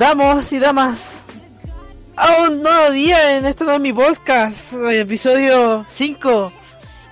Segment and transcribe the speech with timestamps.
[0.00, 1.22] Damos y damas,
[2.16, 6.52] a un nuevo día en este nuevo mi podcast, episodio 5.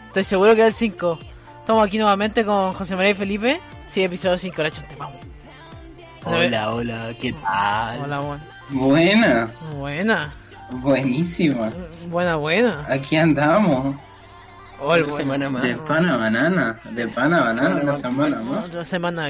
[0.07, 1.19] Estoy seguro que es el 5.
[1.61, 3.61] Estamos aquí nuevamente con José María y Felipe.
[3.91, 5.19] Sí, episodio 5, la chante, vamos.
[6.25, 8.01] Hola, hola, ¿qué tal?
[8.05, 8.43] Hola, buena.
[8.71, 10.35] Buena, Buena,
[10.71, 11.71] buenísima.
[12.09, 12.87] buena, buena.
[12.89, 13.97] Aquí andamos.
[14.81, 15.63] Hola, Una semana más.
[15.63, 18.65] De pana a banana, de pana a banana una semana más.
[18.65, 19.29] Otra semana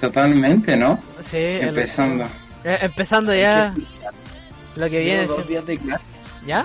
[0.00, 0.98] Totalmente, ¿no?
[1.22, 2.24] Sí, el- Empezando.
[2.64, 3.74] eh, empezando ya
[4.76, 5.26] lo que viene.
[5.26, 6.04] Dos días de clase.
[6.46, 6.64] ¿Ya?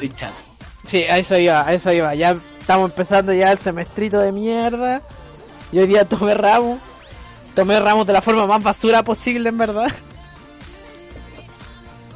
[0.88, 2.16] Sí, a eso iba, a eso iba.
[2.16, 5.02] Ya estamos empezando ya el semestrito de mierda.
[5.72, 6.80] Y hoy día tomé ramos.
[7.54, 9.92] Tomé ramos de la forma más basura posible, en verdad.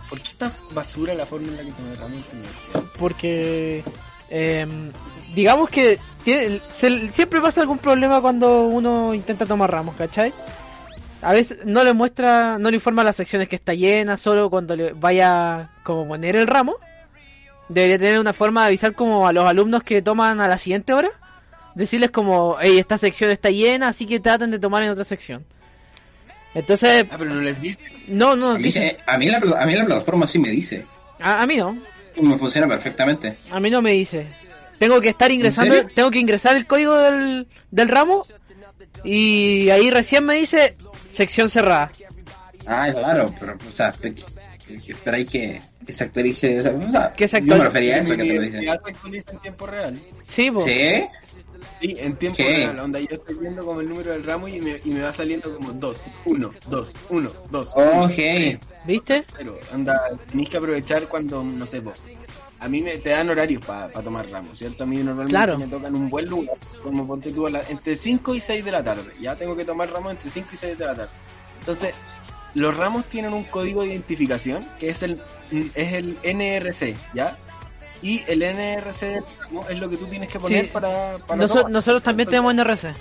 [0.10, 2.84] ¿Por qué está basura la forma en la que te ramo en universidad?
[3.00, 3.84] Porque,
[4.30, 4.92] em,
[5.34, 10.34] digamos que tiene- se- siempre pasa algún problema cuando uno intenta tomar ramos, ¿cachai?
[11.22, 14.76] A veces no le muestra, no le informa las secciones que está llena, solo cuando
[14.76, 16.76] le vaya como poner el ramo.
[17.70, 20.94] Debería tener una forma de avisar como a los alumnos que toman a la siguiente
[20.94, 21.10] hora.
[21.76, 25.46] Decirles como, hey, esta sección está llena, así que traten de tomar en otra sección.
[26.54, 27.80] Entonces, Ah, pero no les dice.
[28.08, 30.86] no, no, A mí, dice- a, mí la, a mí la plataforma sí me dice.
[31.20, 31.78] a, a mí no,
[32.22, 33.38] Me funciona perfectamente.
[33.52, 34.28] a mí no me dice.
[34.82, 38.26] Tengo que estar ingresando, tengo que ingresar el código del, del ramo
[39.04, 40.76] y ahí recién me dice
[41.12, 41.92] sección cerrada.
[42.66, 46.58] Ah, claro, pero, o sea, que, que, que esperáis que, que se actualice.
[46.58, 47.66] O sea, o sea, Que se yo me actualice.
[47.68, 48.40] refería a eso que te lo Mi dice.
[48.58, 50.00] universidad se actualiza en tiempo real.
[50.20, 50.62] Sí, po.
[50.64, 51.04] ¿Sí?
[51.80, 52.44] Sí, en tiempo ¿Qué?
[52.58, 52.80] real.
[52.80, 55.56] Onda, yo estoy viendo como el número del ramo y me, y me va saliendo
[55.56, 57.70] como 2, 1, 2, 1, 2.
[57.76, 58.60] Ok.
[58.86, 59.24] ¿viste?
[59.38, 62.00] Pero, anda, tenéis que aprovechar cuando, no sé, vos.
[62.62, 64.84] A mí me, te dan horarios para tomar ramos, ¿cierto?
[64.84, 65.58] A mí normalmente Claro.
[65.58, 68.72] me tocan un buen lugar, como ponte tú a la- entre 5 y 6 de
[68.72, 69.12] la tarde.
[69.20, 71.10] Ya tengo que tomar ramos entre 5 y 6 de la tarde.
[71.60, 71.94] Entonces,
[72.54, 75.22] los ramos tienen un código de identificación que es el,
[75.74, 77.36] es el NRC, ¿ya?
[78.04, 80.70] Y el NRC del ramo es lo que tú tienes que poner Sí.
[80.72, 81.72] para, para tomar.
[81.72, 82.94] nosotros también Entonces, tenemos NRC.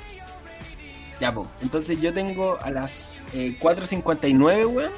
[1.20, 1.46] Ya, po.
[1.60, 4.90] Entonces yo tengo a las eh, 4.59, weón.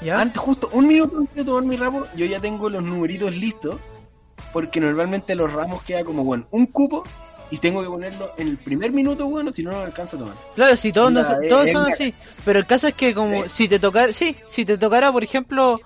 [0.00, 0.18] ¿Ya?
[0.18, 3.76] Antes, justo un minuto antes de tomar mi ramo, yo ya tengo los numeritos listos.
[4.52, 7.02] Porque normalmente los ramos queda como, bueno, un cupo.
[7.52, 10.20] Y tengo que ponerlo en el primer minuto, bueno, si no, no lo alcanzo a
[10.20, 10.34] tomar.
[10.54, 12.14] Claro, sí, todos, nos- eh, todos son así.
[12.44, 15.80] Pero el caso es que como si te tocara, sí, si te tocara, por ejemplo,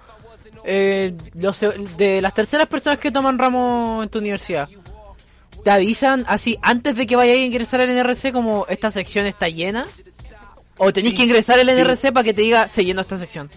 [0.64, 1.60] eh, los,
[1.96, 4.68] de las terceras personas que toman ramo en tu universidad,
[5.64, 9.48] te avisan así antes de que vayas a ingresar al NRC como esta sección está
[9.48, 9.86] llena.
[10.76, 11.72] O tenés Sí, que ingresar al sí.
[11.80, 13.48] NRC para que te diga se llenó esta sección.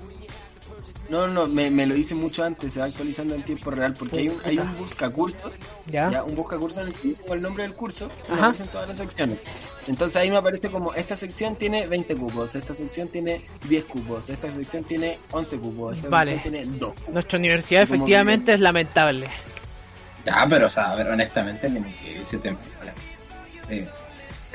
[1.10, 3.94] No, no, me, me lo hice mucho antes, se va actualizando en tiempo real.
[3.98, 5.52] Porque hay un, hay un buscacursos,
[5.88, 6.12] ¿Ya?
[6.12, 8.88] ya, un buscacursos en el que pongo el nombre del curso y me aparecen todas
[8.88, 9.38] las secciones.
[9.88, 14.30] Entonces ahí me aparece como, esta sección tiene 20 cupos, esta sección tiene 10 cupos,
[14.30, 16.34] esta sección tiene 11 cupos, esta Vale.
[16.34, 16.94] sección tiene 2.
[17.10, 19.28] Nuestra universidad Como efectivamente es lamentable.
[20.26, 22.60] Ya, pero, o sea, a ver, honestamente, como que ese tema.
[22.80, 22.92] vale.
[23.70, 23.88] Eh,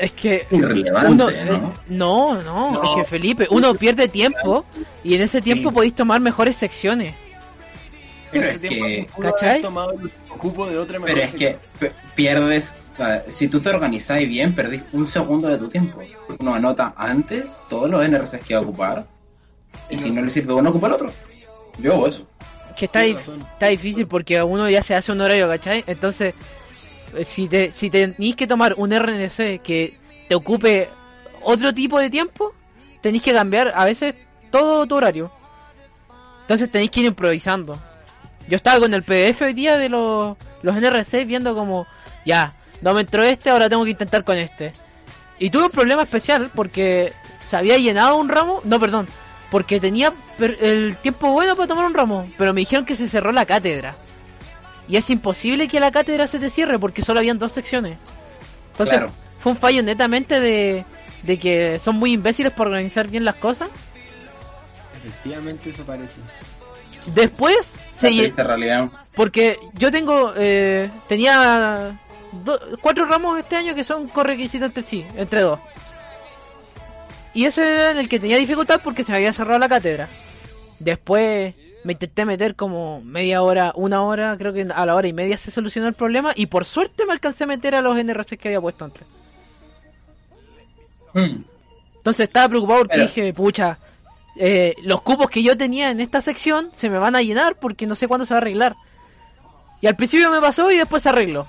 [0.03, 1.31] Es que Irrelevante, uno, ¿no?
[1.31, 1.45] eh,
[1.89, 2.83] no, no, No.
[2.83, 4.65] es que Felipe, uno pierde tiempo
[5.05, 5.75] y en ese tiempo Sí.
[5.77, 7.15] podéis tomar mejores secciones.
[8.33, 9.63] Pero es que- ¿Cachai?
[9.63, 11.59] tomado el cupo de otra Pero mejor es que
[12.17, 12.75] pierdes,
[13.29, 16.01] si tú te organizas bien, perdís un segundo de tu tiempo.
[16.41, 19.07] Uno anota antes todos los NRCs que va a ocupar,
[19.89, 21.13] y si no le sirve uno, ocupa el otro.
[21.79, 22.27] Yo hago eso.
[22.75, 23.41] Que está, dif- razón.
[23.53, 25.85] está difícil porque uno ya se hace un horario, ¿cachai?
[25.87, 26.35] Entonces,
[27.25, 30.89] si te si tenéis que tomar un RNC que te ocupe
[31.43, 32.55] otro tipo de tiempo,
[33.01, 34.15] tenéis que cambiar a veces
[34.51, 35.31] todo tu horario.
[36.43, 37.79] Entonces tenéis que ir improvisando.
[38.49, 41.87] Yo estaba con el PDF hoy día de los, los NRC viendo como,
[42.25, 44.73] ya, no me entró este, ahora tengo que intentar con este.
[45.39, 47.13] Y tuve un problema especial porque
[47.45, 49.07] se había llenado un ramo, no, perdón,
[49.51, 53.33] porque tenía el tiempo bueno para tomar un ramo, pero me dijeron que se cerró
[53.33, 53.97] la cátedra.
[54.89, 57.99] Y es imposible que la cátedra se te cierre porque solo habían dos secciones.
[58.73, 59.13] Entonces, Claro.
[59.39, 60.85] fue un fallo netamente de,
[61.23, 63.69] de que son muy imbéciles para organizar bien las cosas.
[64.97, 66.21] Efectivamente eso parece.
[67.15, 68.89] Después se realidad.
[69.17, 71.99] porque yo tengo eh, tenía
[72.45, 75.59] do- cuatro ramos este año que son correquisitos entre sí, entre dos.
[77.35, 80.09] Y ese era en el que tenía dificultad porque se me había cerrado la cátedra.
[80.79, 85.13] Después me intenté meter como media hora, una hora, creo que a la hora y
[85.13, 88.37] media se solucionó el problema y por suerte me alcancé a meter a los NRC
[88.39, 89.03] que había puesto antes.
[91.15, 91.43] Mm.
[91.97, 93.79] Entonces estaba preocupado porque Pero- dije, pucha,
[94.37, 97.87] eh, los cupos que yo tenía en esta sección se me van a llenar porque
[97.87, 98.77] no sé cuándo se va a arreglar.
[99.81, 101.47] Y al principio me pasó y después se arregló.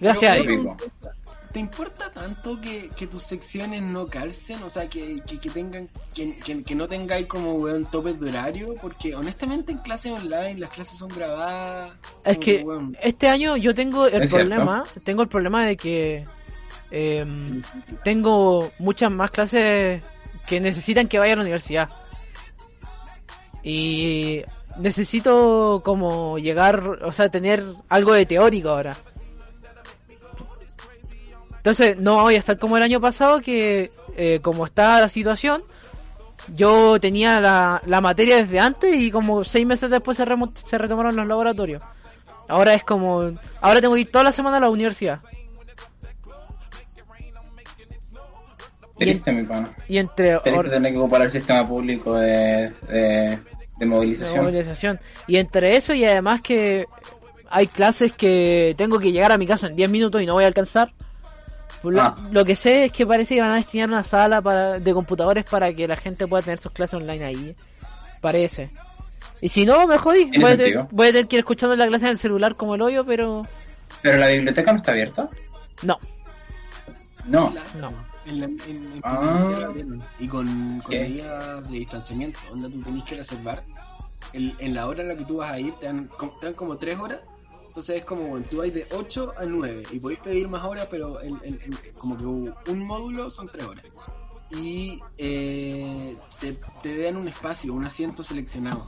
[0.00, 0.76] Gracias a Dios.
[1.52, 4.62] ¿Te importa tanto que, que tus secciones no calcen?
[4.62, 8.30] O sea, que, que, que tengan, que, que, que no tengáis como, weón, topes de
[8.30, 11.92] horario, porque honestamente en clases online las clases son grabadas.
[12.24, 14.48] Es que weón, este año yo tengo el Es cierto.
[14.48, 16.24] problema, tengo el problema de que
[16.90, 17.62] em,
[18.02, 20.02] tengo muchas más clases
[20.46, 21.88] que necesitan que vaya a la universidad.
[23.62, 24.42] Y
[24.78, 28.96] necesito como llegar, o sea, tener algo de teórico ahora.
[31.62, 35.62] Entonces, no voy a estar como el año pasado que eh, como está la situación,
[36.56, 40.76] yo tenía la, la materia desde antes y como seis meses después se, remo- se
[40.76, 41.80] retomaron los laboratorios.
[42.48, 43.30] Ahora es como,
[43.60, 45.20] ahora tengo que ir toda la semana a la universidad.
[48.98, 49.72] Y, en- Triste, mi pana.
[49.88, 53.38] y entre Triste tener que ocupar el sistema público de, de, de
[53.78, 54.44] de movilización.
[54.44, 55.00] movilización.
[55.26, 56.86] Y entre eso y además que
[57.50, 60.44] hay clases que tengo que llegar a mi casa en 10 minutos y no voy
[60.44, 60.92] a alcanzar.
[61.82, 62.16] Lo, Ah.
[62.30, 65.44] lo que sé es que parece que van a destinar una sala para, de computadores
[65.44, 67.56] para que la gente pueda tener sus clases online ahí.
[68.20, 68.70] Parece.
[69.40, 70.26] Y si no, me jodí.
[70.26, 70.88] Voy a, tener, sentido.
[70.92, 73.42] voy a tener que ir escuchando la clase en el celular como el hoyo, pero
[74.00, 75.28] Pero la biblioteca no está abierta.
[75.82, 75.98] no,
[77.26, 77.52] No.
[77.80, 78.12] no.
[78.24, 79.40] En la, en, en Ah.
[80.20, 83.64] Y con, con medidas de distanciamiento, donde tú tenés que reservar.
[84.32, 86.08] El- en la hora en la que tú vas a ir, te dan,
[86.40, 87.18] te dan como 3 horas.
[87.72, 90.88] Entonces es como, bueno, tú vas de 8 a 9 y podéis pedir más horas,
[90.90, 92.24] pero el- el- el- como que
[92.70, 93.86] un módulo son 3 horas.
[94.50, 98.86] Y eh, te, te dan un espacio, un asiento seleccionado.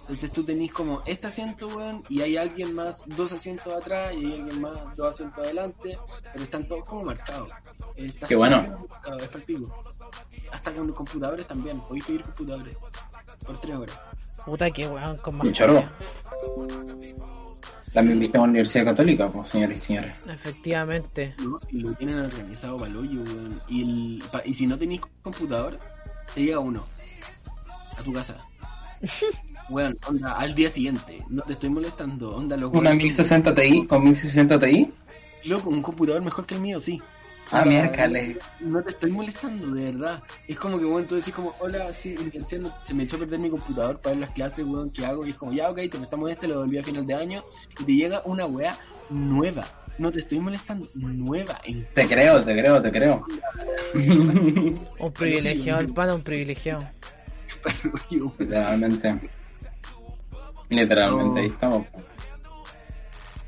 [0.00, 4.24] Entonces tú tenés como este asiento, weón, y hay alguien más, dos asientos atrás, y
[4.24, 5.98] hay alguien más, dos asientos adelante,
[6.32, 7.50] pero están todos como marcados.
[7.96, 8.62] Está Qué bueno.
[8.88, 9.84] marcado, es palpico.
[10.50, 12.76] Hasta con computadores también, podéis pedir computadores
[13.46, 13.98] por tres horas.
[14.46, 15.46] Puta que weón con más.
[17.94, 20.12] La misma Universidad Católica, pues, señores y señores.
[20.28, 21.34] Efectivamente.
[21.42, 21.58] ¿no?
[21.70, 23.60] Y lo tienen organizado para el hoyo, weón.
[23.68, 25.78] Y, el, pa- y si no tenéis computador,
[26.34, 26.86] te llega uno
[27.98, 28.38] a tu casa.
[29.68, 31.24] Weón, onda, al día siguiente.
[31.28, 34.92] No te estoy molestando, onda, los Una weones- 1060 Ti con 1060 Ti.
[35.44, 37.00] Loco, un computador mejor que el mío, sí.
[37.50, 38.38] Ah, Onda, miércoles.
[38.60, 40.22] No te estoy molestando, de verdad.
[40.48, 43.40] Es como que, weón, tú decís como, hola, sí, intención, se me echó a perder
[43.40, 45.26] mi computador para ver las clases, weón, ¿qué hago?
[45.26, 47.44] Y es como, ya, ok, te prestamos este, lo devolví a final de año.
[47.80, 48.78] Y te llega una weá
[49.10, 49.66] nueva.
[49.98, 51.58] No te estoy molestando, nueva.
[51.64, 53.26] En Te creo, te creo, te creo.
[53.94, 56.88] Un privilegiado, el pana, un privilegiado.
[58.38, 59.30] Literalmente.
[60.70, 61.86] Literalmente, ahí estamos.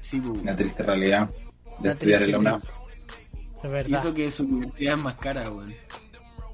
[0.01, 0.41] Sí, weón.
[0.41, 1.31] Una triste realidad
[1.79, 2.61] de La estudiar en la
[3.87, 5.75] Y eso que su universidad es más cara, weón.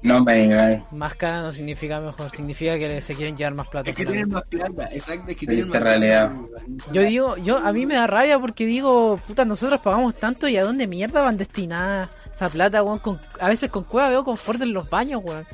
[0.03, 0.81] No me digáis.
[0.91, 3.89] Más cara no significa mejor, significa que se quieren llevar más plata.
[3.91, 6.31] Es que tienen más plata, exacto, es que tienen más realidad.
[6.31, 6.65] plata.
[6.91, 10.57] Yo digo, yo a mí me da rabia porque digo, puta, nosotros pagamos tanto y
[10.57, 12.97] a dónde mierda van destinadas esa plata, weón.
[12.99, 15.45] Con, a veces con cueva veo confort en los baños, weón.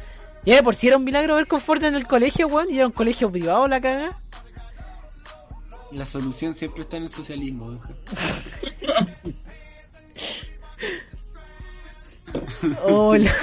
[0.45, 2.87] Y de por si era un milagro ver confort en el colegio, weón, y era
[2.87, 4.17] un colegio privado la caga.
[5.91, 7.81] La solución siempre está en el socialismo, weón.
[12.83, 13.33] Hola.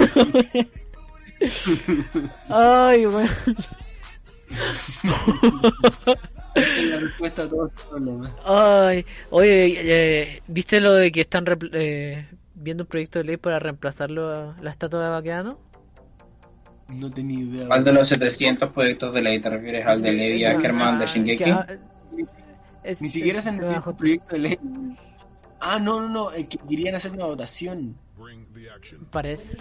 [2.49, 3.05] Ay.
[6.55, 8.31] Es la respuesta a todos los problemas.
[8.45, 13.59] Ay, oye, eh, ¿viste lo de que están eh, viendo un proyecto de ley para
[13.59, 15.59] reemplazarlo a la estatua de Baqueano?
[16.87, 17.67] No tenía idea.
[17.67, 19.85] ¿Cuál de los 700 proyectos de ley te refieres?
[19.87, 21.43] ¿Al de Levi Ackerman de Ah, Shingeki?
[21.43, 21.67] que, ah,
[22.83, 24.59] es- Ni siquiera se es- necesita un proyecto de ley.
[25.59, 27.97] Ah, no, no, no, es que querían hacer una votación.
[29.11, 29.57] Parece.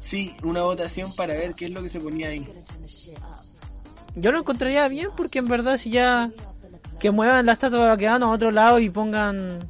[0.00, 2.46] Sí, una votación para ver qué es lo que se ponía ahí.
[4.14, 6.30] Yo lo encontraría bien porque en verdad si ya
[6.98, 9.68] que muevan la estatua de Baqueano a otro lado y pongan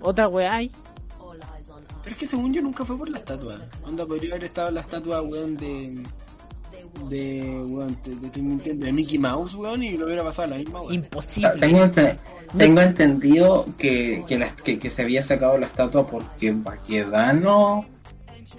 [0.00, 0.70] otra weá ahí.
[2.02, 3.58] Pero es que según yo nunca fue por la estatua.
[3.82, 6.06] Onda, podría haber estado la estatua, weón, de...
[7.08, 10.94] De, weón, estoy mintiendo, de Mickey Mouse, weón, y lo hubiera pasado la misma, weón.
[10.94, 11.50] Imposible.
[11.60, 12.16] Tengo, ente-
[12.56, 17.84] tengo entendido que, que, la- que- que se había sacado la estatua porque Baquedano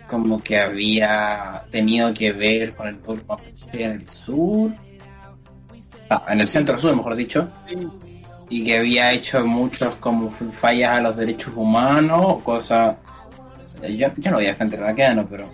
[0.10, 4.72] como que había tenido que ver con el pueblo mapuche en el sur,
[6.10, 7.75] ah, en el centro sur, mejor dicho, Sí,
[8.50, 12.96] y que había hecho muchos como fallas a los derechos humanos, cosas...
[13.82, 15.48] Yo, yo no voy a defender a Baquedano, pero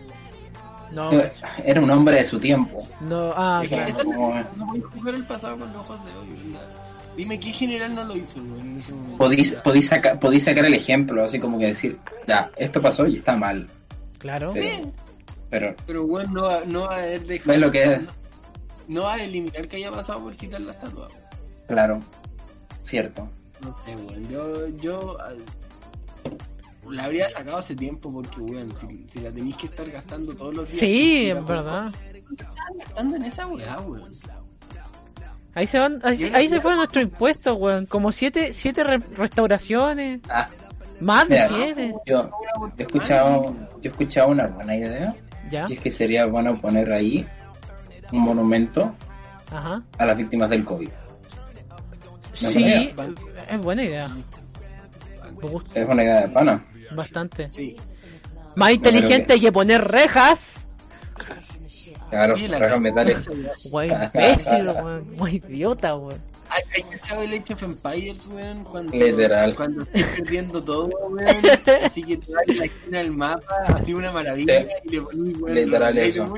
[0.94, 1.32] No, eh,
[1.66, 2.78] era un hombre de su tiempo.
[3.02, 3.90] no, ah, Es que claro.
[3.90, 6.68] esa es la- Como- no puedes jugar el pasado con los ojos de hoy, ¿verdad?
[7.18, 9.18] Dime qué general no lo hizo, weón, en ese momento.
[9.18, 11.98] Podéis, podéis, saca- podéis sacar el ejemplo, así como que decir,
[12.28, 13.68] ya, esto pasó y está mal.
[14.20, 14.50] Claro.
[14.50, 14.82] Sí.
[15.50, 17.52] Pero, Pero, weón, no, va- no va a haber dejado...
[17.52, 18.00] ¿ves lo que es?
[18.88, 21.08] No va a eliminar que haya pasado por quitar la estatua.
[21.68, 22.00] Claro,
[22.84, 23.28] cierto.
[23.62, 24.28] No sé, weón.
[24.30, 25.18] Yo, yo.
[26.90, 30.56] La habría sacado hace tiempo porque, weón, si, si la tenéis que estar gastando todos
[30.56, 30.80] los días.
[30.80, 31.92] Sí, en verdad.
[32.78, 34.10] Gastando en esa weá, weón.
[35.56, 37.86] Ahí se van, ahí, ahí se fue nuestro impuesto, weón.
[37.86, 40.22] Como siete, siete re- restauraciones.
[40.30, 40.50] Ah,
[41.00, 41.94] Más de siete.
[42.06, 45.16] yo, yo he escuchado, yo he escuchado una buena idea.
[45.52, 47.26] Ya, Y es que sería bueno poner ahí
[48.12, 48.96] un monumento
[49.52, 49.84] ajá.
[50.00, 50.90] a las víctimas del COVID.
[52.34, 52.92] Sí,
[53.50, 54.08] es buena idea.
[55.76, 56.66] Es una idea de pana.
[56.96, 57.50] Bastante.
[57.50, 57.76] Sí.
[58.56, 60.66] Más inteligente que poner rejas.
[62.10, 63.28] Claro, rejas metales.
[63.72, 64.70] Wey, imbécil.
[65.18, 66.20] Muy idiota, weón.
[66.50, 68.64] ¿Hay, cachado el Age of Empires, weón?
[68.64, 69.56] Cuando, Literal.
[69.56, 71.42] Cuando estás perdiendo todo, weón.
[71.84, 74.68] Así que te vas en la esquina del mapa, así una maravilla, Sí.
[74.84, 76.34] y le pones, weón, Literal eso.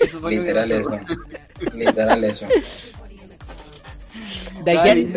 [0.00, 1.00] Eso fue lo que Literal eso.
[1.74, 2.46] Literal eso.
[4.64, 5.12] De aquí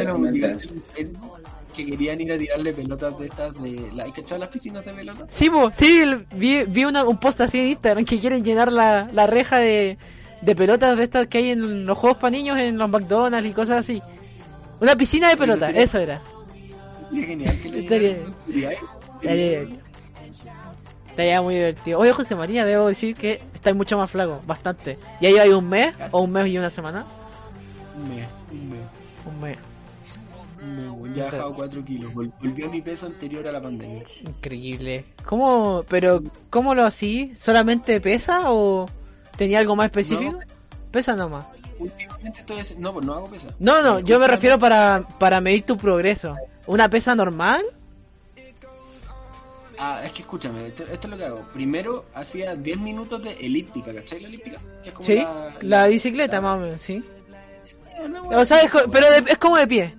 [1.76, 3.90] que querían ir a tirarle pelotas de estas de...
[3.94, 5.26] ¿La, ¿Hay cachado las piscinas de pelotas?
[5.32, 6.04] Sí, sí,
[6.36, 9.98] vi, vi una- un post así en Instagram que quieren llenar la, la reja de,
[10.42, 13.54] de pelotas de estas que hay en los juegos para niños, en los McDonald's y
[13.54, 14.02] cosas así.
[14.80, 16.22] Una piscina de pelotas, eso era.
[17.10, 18.18] Sería genial que le Estaría-
[21.42, 22.00] muy divertido.
[22.00, 24.98] Oye, José María, debo decir que estáis mucho más flaco, bastante.
[25.22, 25.94] ¿Ya lleváis un mes?
[26.12, 27.06] ¿O un mes y una semana?
[27.96, 28.80] Un mes, un mes,
[29.26, 29.58] Un mes.
[31.16, 32.14] Ya he bajado 4 kilos.
[32.14, 34.04] Vol- Volvió a mi peso anterior a la pandemia.
[34.22, 35.06] Increíble.
[35.26, 37.32] ¿Cómo, pero, cómo lo así?
[37.36, 38.86] ¿Solamente pesa o
[39.38, 40.40] tenía algo más específico?
[40.92, 41.46] Pesa nomás.
[41.80, 43.50] Últimamente estoy haci- No, pues no hago pesa.
[43.60, 46.36] No, no, yo me refiero para, para medir tu progreso.
[46.68, 47.62] ¿Una pesa normal?
[49.78, 51.42] Ah, es que escúchame, esto, esto es lo que hago.
[51.54, 54.22] Primero hacía 10 minutos de elíptica, ¿cachai?
[54.22, 54.58] La elíptica.
[54.82, 57.04] Que es como Sí, la, la bicicleta más o menos, sí.
[58.30, 59.94] hueá O sea, es pero de- es como de pie,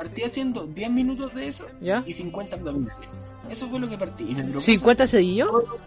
[0.00, 2.02] Partí haciendo 10 minutos de eso ¿ya?
[2.06, 3.06] y 50 abdominales.
[3.50, 4.24] Eso fue lo que partí.
[4.30, 5.78] Y me propuse 50 hacer seguillos, todo-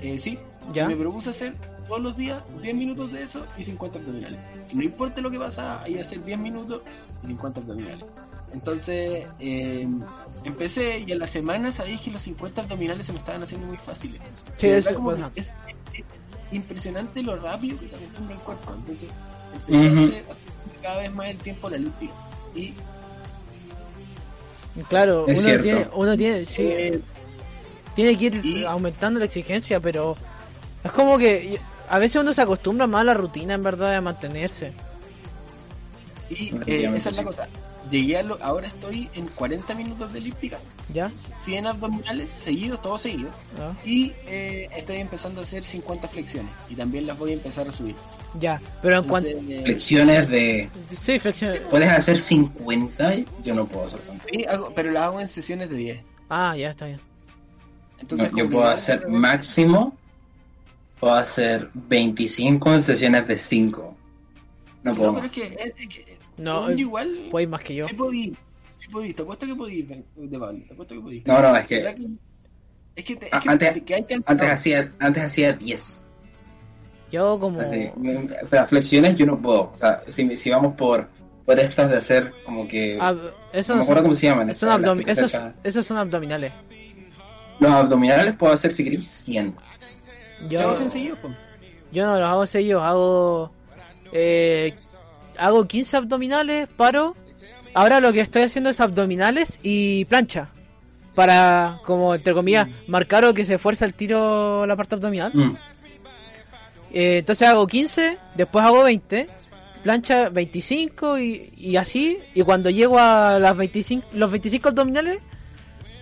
[0.00, 0.38] Eh, sí,
[0.72, 0.86] ¿ya?
[0.86, 1.56] me propuse hacer
[1.88, 4.38] todos los días 10 minutos de eso y 50 abdominales.
[4.72, 6.82] No importa lo que pasa, ahí hacer 10 minutos
[7.24, 8.04] y 50 abdominales.
[8.52, 9.88] Entonces, eh,
[10.44, 13.78] empecé y en la semana sabéis que los 50 abdominales se me estaban haciendo muy
[13.78, 14.20] fáciles.
[14.58, 15.52] Sí, eso como es, es-
[15.92, 16.04] es
[16.52, 18.72] impresionante lo rápido que se acostumbra el cuerpo.
[18.76, 19.08] Entonces,
[19.66, 20.24] empecé a hacer
[20.82, 22.10] cada vez más el tiempo la limpia.
[22.54, 22.72] Y
[24.88, 25.62] Claro, Es uno cierto.
[25.62, 27.00] tiene, uno tiene, sí, eh,
[27.94, 30.14] tiene que ir y- aumentando la exigencia, pero
[30.84, 31.58] es como que
[31.88, 34.72] a veces uno se acostumbra más a la rutina, en verdad, de mantenerse.
[36.30, 37.48] y eh, esa es la cosa.
[37.90, 40.58] Llegué a lo, ahora estoy en 40 minutos de elíptica,
[40.92, 41.10] ¿Ya?
[41.36, 43.32] 100 abdominales seguidos, todos seguidos.
[43.56, 43.76] ¿Ya?
[43.88, 46.50] Y eh, estoy empezando a hacer 50 flexiones.
[46.68, 47.94] Y también las voy a empezar a subir.
[48.38, 49.28] Ya, pero en cuanto...
[49.30, 50.68] Eh, Flexiones de.
[51.02, 51.56] Sí, flexión.
[51.70, 53.14] ¿Puedes hacer 50?
[53.44, 54.26] Yo no puedo hacer tanto.
[54.30, 56.00] sí, hago- pero las hago en sesiones de 10.
[56.28, 57.00] Ah, ya está bien.
[58.00, 59.96] Entonces, No, yo puedo hacer de máximo.
[61.00, 63.96] Puedo hacer 25 en sesiones de 5.
[64.82, 65.12] No puedo.
[65.12, 66.07] No, pero es que, es, es que
[66.38, 67.28] No, según eh, igual.
[67.30, 67.84] Podéis más que yo.
[67.86, 68.36] Sí podí,
[68.76, 71.22] sí podí, te apuesto que podí, de Pablo, te apuesto que podí.
[71.26, 71.94] No, no, es que ¿Verdad
[72.96, 76.00] Es que, te- es Ah, que, antes- te- que antes hacía, antes hacía 10.
[77.10, 77.60] Yo como...
[77.60, 79.70] Así, mm, las flexiones yo no puedo.
[79.72, 81.08] O sea, si, si vamos por,
[81.46, 82.98] por estas de hacer como que.
[82.98, 84.54] ab- eso no me acuerdo son, cómo se llaman.
[84.54, 85.32] son esos,
[85.64, 86.52] esos son abdominales.
[87.60, 89.54] Los abdominales puedo hacer si queréis 100.
[90.50, 91.34] Yo, Yo, sencillo, pues.
[91.90, 93.50] yo no los hago seguidos, hago...
[94.12, 94.74] Eh,
[95.38, 97.16] hago 15 abdominales, paro.
[97.74, 100.48] Ahora lo que estoy haciendo es abdominales y plancha.
[101.14, 105.32] Para, como entre comillas, marcar o que se fuerza el tiro la parte abdominal.
[105.34, 105.56] Mm.
[106.92, 109.28] Eh, entonces hago 15, después hago 20,
[109.82, 112.18] plancha 25 y, y así.
[112.34, 115.18] Y cuando llego a las 25, los 25 abdominales,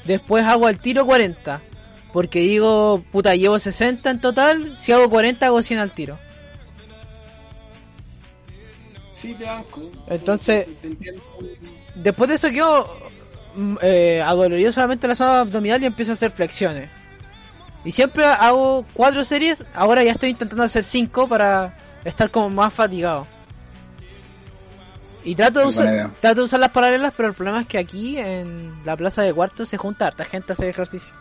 [0.05, 1.61] después hago al tiro 40.
[2.12, 6.19] Porque digo, puta, llevo 60 en total, si hago 40 hago 100 al tiro.
[9.26, 9.80] Sí, te banco.
[10.06, 10.66] Entonces-.
[11.97, 12.88] Después de eso quedo
[13.56, 16.90] mm, eh, adolorido solamente la zona abdominal y empiezo a hacer flexiones.
[17.85, 22.73] Y siempre hago 4 series, ahora ya estoy intentando hacer 5 para estar como más
[22.73, 23.26] fatigado.
[25.25, 28.16] Y trato de, usar, trato de usar las paralelas, pero el problema es que aquí
[28.16, 31.12] en la plaza de cuarto se junta harta gente a hacer ejercicio.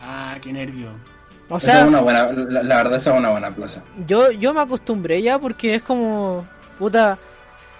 [0.00, 0.88] Ah, qué nervio.
[1.48, 3.82] O Esa sea, es una buena, la, la verdad, esa es una buena plaza.
[4.06, 6.44] yo, yo me acostumbré ya porque es como,
[6.78, 7.18] puta,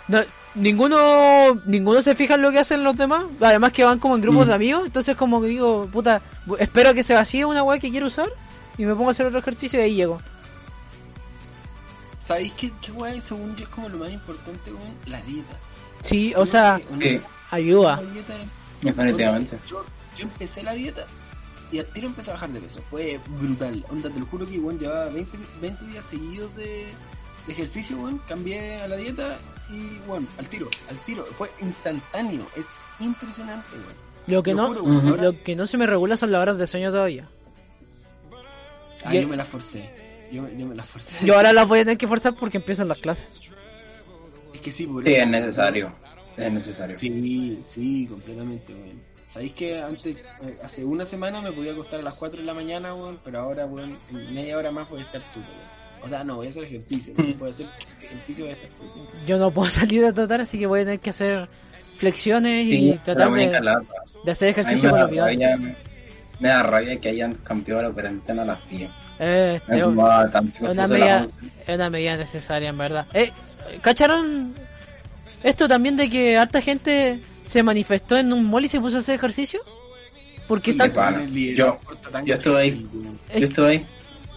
[0.08, 0.22] no-
[0.54, 4.22] ninguno, ninguno se fija en lo que hacen los demás, además que van como en
[4.22, 4.48] grupos Mm.
[4.48, 6.20] de amigos, entonces como que digo, puta,
[6.58, 8.28] espero que se vacíe una weá que quiero usar
[8.78, 10.20] y me pongo a hacer otro ejercicio y ahí llego.
[12.18, 13.20] ¿Sabéis qué, qué guay?
[13.20, 15.56] Según yo es como lo más importante, weón, la dieta.
[16.02, 16.80] Sí, o sea,
[17.50, 18.00] ayuda.
[18.12, 18.34] dieta
[18.80, 19.58] definitivamente.
[19.68, 19.84] Yo,
[20.16, 21.04] yo empecé la dieta
[21.70, 22.80] y al tiro empecé a bajar de peso.
[22.90, 23.84] Fue brutal.
[23.90, 26.86] Onda, te lo juro que, weón, llevaba 20, 20 días seguidos de,
[27.46, 28.18] de ejercicio, weón.
[28.28, 29.38] Cambié a la dieta
[29.70, 31.24] y, weón, al tiro, al tiro.
[31.36, 32.46] Fue instantáneo.
[32.56, 32.66] Es
[33.00, 34.04] impresionante, weón.
[34.26, 36.56] Lo que no, juro, weón, ahora- lo que no se me regula son las horas
[36.58, 37.28] de sueño todavía.
[39.04, 39.90] Ah, Y- yo me la forcé.
[40.32, 41.24] Yo, yo me la forcé.
[41.24, 43.26] Yo ahora las voy a tener que forzar porque empiezan las clases.
[44.54, 45.22] Es que sí, por Sí, eso.
[45.22, 45.92] es necesario.
[46.36, 46.96] Es necesario.
[46.96, 49.00] Sí, sí, completamente, weón.
[49.26, 52.54] ¿Sabéis que antes, eh, hace una semana me podía acostar a las 4 de la
[52.54, 53.20] mañana, weón?
[53.24, 55.83] Pero ahora, weón, en media hora más voy a estar tuto, weón.
[56.04, 57.14] O sea, no, voy a hacer ejercicio.
[57.16, 57.66] No voy a hacer
[58.02, 59.10] ejercicio, tuto.
[59.26, 61.48] Yo no puedo salir a tratar, así que voy a tener que hacer
[61.96, 63.46] flexiones Sí, y tratar de,
[64.24, 65.60] de hacer ejercicio me con da los
[66.40, 68.90] Me da rabia que hayan cambiado la cuarentena a las 10.
[69.20, 71.32] Eh, Me es una medida, 11.
[71.66, 73.06] es una medida necesaria, en verdad.
[73.14, 73.30] Eh,
[73.80, 74.52] ¿Cacharon
[75.42, 79.00] esto también de que harta gente se manifestó en un mall y se puso a
[79.00, 79.60] hacer ejercicio?
[80.48, 80.84] Porque De.
[81.22, 81.80] El liderazgo
[82.12, 82.86] Yo- yo estuve ahí.
[83.38, 83.86] Yo estuve ahí.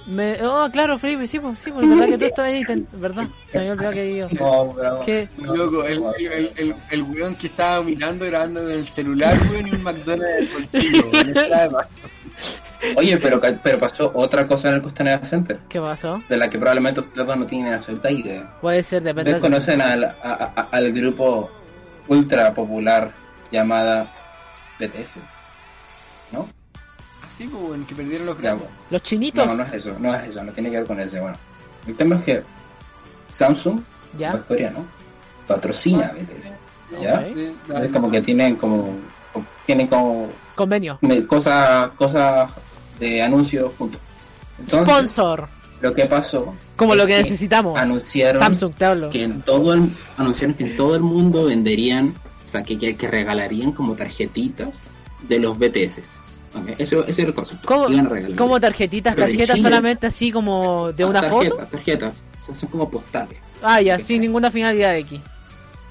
[0.08, 0.38] Me...
[0.44, 3.58] Oh, claro, Felipe, sí, pues, sí, pues, verdad que tú estabas ahí, ten- verdad, se
[3.58, 4.28] me había olvidado que yo...
[4.40, 5.04] No, bravo.
[5.06, 9.68] Que Loco, el, el, el, el weón que estaba mirando grabando en el celular, weón,
[9.68, 11.30] y un McDonald's del bolsillo, weón.
[11.38, 11.88] Estaba de más.
[12.96, 16.20] Oye, pero, ca- pero pasó otra cosa en el Costanera Center, ¿Qué pasó?
[16.30, 18.50] de la que probablemente ustedes dos no tienen absoluta idea.
[18.62, 20.14] Puede ser, depende Ustedes conocen al, a-
[20.56, 21.50] a- al grupo
[22.08, 23.12] ultra popular
[23.52, 24.10] llamada
[24.80, 25.18] BTS,
[26.32, 26.48] ¿no?
[27.38, 28.62] Pues, que perdieron los bueno.
[28.90, 31.20] Los chinitos, No, no es eso, no es eso, no tiene que ver con ese.
[31.20, 31.38] Bueno,
[31.86, 32.44] el tema es que
[33.30, 33.80] Samsung,
[34.18, 34.86] ya, es coreano,
[35.46, 36.52] patrocina a BTS.
[37.00, 37.20] ¿Ya?
[37.20, 37.84] Ok.
[37.84, 38.96] Es como que tienen como,
[39.66, 42.50] tienen como convenio, cosas cosas
[43.00, 44.02] de anuncios juntos.
[44.58, 45.48] Entonces, sponsor,
[45.82, 47.78] lo que pasó como lo que que necesitamos.
[47.80, 49.10] anunciaron Samsung, te hablo.
[49.12, 52.96] que en todo el, anunciaron que en todo el mundo venderían, o sea, que, que,
[52.96, 54.80] que regalarían como tarjetitas
[55.28, 56.17] de los BTS.
[56.54, 57.68] Ok, Eso, ese era el concepto.
[57.68, 59.16] ¿Cómo, tarjetitas?
[59.16, 61.68] ¿Tarjetas Chile- solamente así como de una tarjetas, foto?
[61.72, 63.38] Tarjetas, o sea, son como postales.
[63.62, 65.22] Ah, ya, sin ninguna finalidad de aquí.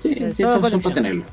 [0.03, 1.25] Sí, Eh, sí, solo son, para tenerlo.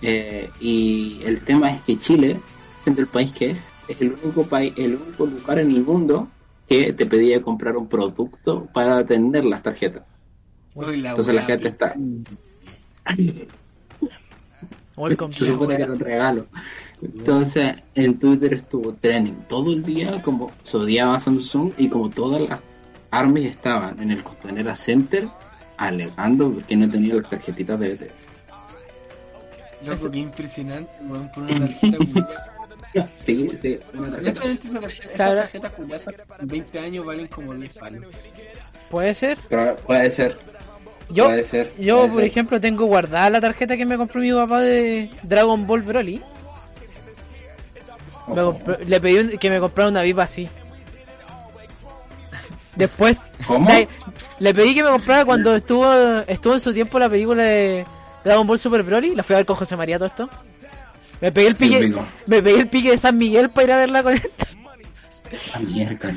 [0.00, 2.40] Eh, y el tema es que Chile,
[2.82, 6.28] siendo el país que es, es el único país, el único lugar en el mundo
[6.68, 10.02] que te pedía comprar un producto para tener las tarjetas.
[10.74, 11.94] Uy, la Entonces la gente está,
[14.96, 15.32] Welcome.
[15.32, 16.46] se supone que era un regalo.
[17.00, 22.10] Entonces en Twitter estuvo trending todo el día como se odiaba a Samsung y como
[22.10, 22.60] todas las
[23.10, 25.28] armies estaban en el Costanera Center
[25.76, 28.26] alegando porque no tenía las tarjetitas de BTS.
[29.84, 32.52] Loco, qué impresionante, weón, por una tarjeta.
[33.18, 34.48] Sí, sí, una tarjeta.
[34.48, 38.04] Esa tarjeta, tarjeta culiada en 20 años valen como 10 palos.
[38.90, 39.38] Puede ser.
[39.48, 40.36] Pero puede ser,
[41.12, 41.72] Yo, puede ser.
[41.78, 42.24] yo puede por ser.
[42.24, 46.22] ejemplo, tengo guardada la tarjeta que me compró mi papá de Dragon Ball Broly.
[48.26, 50.48] Compró- le pedí un- que me comprara una VIP así.
[52.76, 53.68] Después, ¿Cómo?
[54.38, 55.92] le pedí que me comprara cuando estuvo
[56.26, 57.84] estuvo en su tiempo la película de
[58.24, 59.14] Dragon Ball Super Broly.
[59.14, 60.28] La fui a ver con José María todo esto.
[61.20, 61.94] Me pegué el pique,
[62.26, 64.30] me pegué el pique de San Miguel para ir a verla con él.
[65.54, 66.12] Ah, mierda,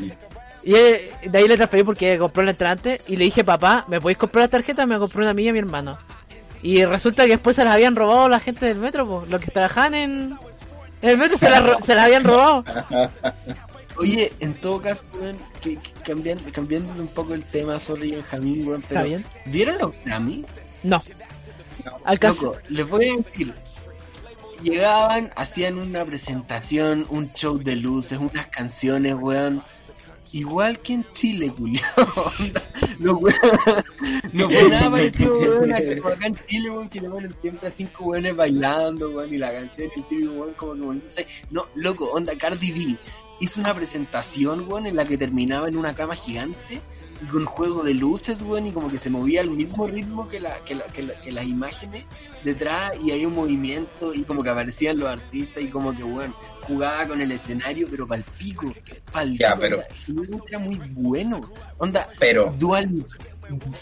[0.66, 4.02] Y de ahí le transferí porque compró la entrada antes y le dije, papá, ¿me
[4.02, 4.86] podéis comprar la tarjeta?
[4.88, 5.98] Me compró una mía y mi hermano.
[6.64, 9.52] Y resulta que después se las habían robado la gente del metro, pues, los que
[9.52, 10.38] trabajaban en,
[11.04, 12.66] en el metro se las se las habían robado.
[13.98, 18.68] Oye, en todo caso, weón, que, que cambiando, cambiando un poco el tema, sorry Benjamín,
[18.68, 19.26] weón, pero Está bien.
[19.46, 20.44] ¿vieron los Grammy?
[20.84, 21.02] No.
[22.04, 23.54] Alcanz- Loco, les voy a decir.
[24.64, 29.62] Llegaban, hacían una presentación, un show de luces, unas canciones, weón.
[30.32, 31.82] Igual que en Chile, Julio.
[33.00, 33.36] no, weón.
[34.34, 38.06] No fue nada parecido, weón, acá en Chile, weón, que le ponen siempre a cinco
[38.06, 41.28] weones bailando, weón, y la canción, el típico weón, como que moviéndose.
[41.52, 42.98] No, loco, onda, Cardi B
[43.42, 46.82] hizo una presentación, weón, en la que terminaba en una cama gigante
[47.22, 50.40] y con juego de luces, weón, y como que se movía al mismo ritmo que,
[50.42, 52.06] la, que, la, que, la- que las imágenes
[52.44, 56.34] detrás y hay un movimiento y como que aparecían los artistas y como que, weón,
[56.68, 58.74] jugaba con el escenario, pero pa'l pico,
[59.12, 59.84] pa'l Ya, pico, pero-
[60.48, 61.50] era muy bueno.
[61.78, 63.06] Onda, Pero, dual,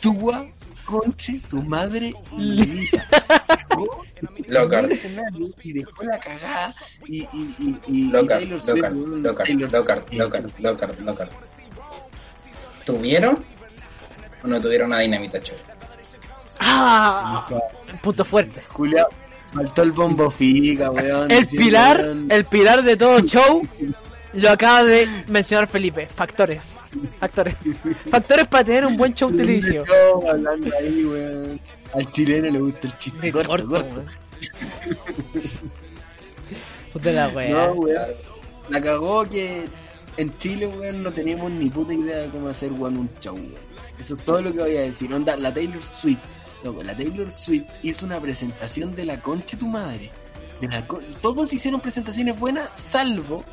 [0.02, 0.46] dua,
[0.86, 3.08] conche, tu madre, Lolita.
[4.48, 4.86] Locar.
[4.86, 6.74] el escenario y dejó la cagada
[7.08, 8.94] y, y, y, y, y Locar, Locar,
[11.02, 11.30] Locar.
[12.86, 13.44] ¿Tuvieron
[14.44, 15.56] o no tuvieron una dinamita show?
[16.60, 17.48] ¡Ah!
[18.02, 18.62] Punto fuerte.
[18.68, 19.08] Julia,
[19.54, 21.32] faltó el bombo fica, weón.
[21.32, 23.62] El diciendo, pilar, weón, el pilar de todo show
[24.34, 26.08] lo acaba de mencionar Felipe.
[26.08, 26.64] Factores.
[27.20, 27.56] Factores.
[28.10, 29.86] Factores para tener un buen show televisivo.
[30.30, 31.60] hablando ahí, weón.
[31.94, 33.90] Al chileno le gusta el chiste corto, corto, corto.
[33.96, 34.08] weón.
[36.94, 37.50] Puta la wea.
[37.50, 38.02] No, weón.
[38.70, 39.66] La cagó que
[40.18, 43.74] en Chile, weón, no teníamos ni puta idea de cómo hacer, weón, un show, weón.
[44.00, 45.14] Eso es todo lo que voy a decir.
[45.14, 46.20] Onda, la Taylor Swift.
[46.64, 50.12] Loco, la Taylor Swift hizo una presentación de la concha de tu madre.
[50.62, 53.44] De la con- Todos hicieron presentaciones buenas, salvo.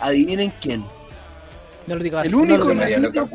[0.00, 0.84] Adivinen quién.
[1.86, 2.24] No lo digas.
[2.26, 2.74] El no lo único.
[2.74, 3.28] María latino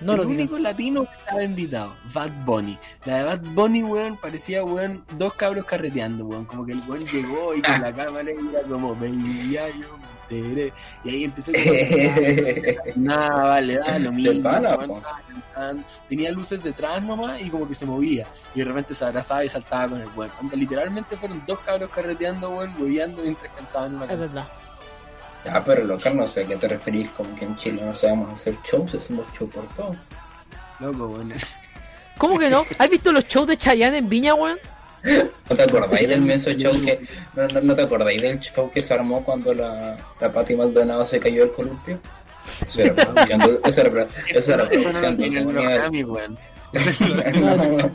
[0.00, 2.78] No el único latino que estaba invitado, Bad Bunny.
[3.04, 6.44] La de Bad Bunny, weón, parecía, weón, dos cabros carreteando, weón.
[6.46, 9.98] Como que el weón llegó y con la cámara y era como, baby, ya yo
[10.30, 10.72] me enteré.
[11.04, 14.42] Y ahí empezó con Nada, vale, da lo mismo.
[14.42, 15.84] pana, weón, cantando.
[16.08, 18.26] Tenía luces detrás nomás y como que se movía.
[18.54, 20.30] Y de repente se abrazaba y saltaba con el weón.
[20.54, 24.34] Literalmente fueron dos cabros carreteando, weón, hueveando mientras cantaban una Es canción.
[24.34, 24.48] verdad.
[25.46, 28.32] Ah, pero loca, no sé a qué te referís, como que en Chile no sabemos
[28.32, 29.96] hacer shows, hacemos show por todo.
[30.80, 31.32] Loco, weón.
[32.18, 32.66] ¿Cómo que no?
[32.78, 34.58] ¿Has visto los shows de Chayanne en Viña, weón?
[35.48, 37.00] ¿No te acordáis del menso show que...
[37.34, 41.06] No, no, no te acordáis del show que se armó cuando la, la Pati Maldonado
[41.06, 41.98] se cayó del columpio?
[42.66, 43.60] Eso era producción de...
[43.64, 45.30] Eso era, eso era producción de...
[45.30, 45.52] No,
[47.56, 47.90] no.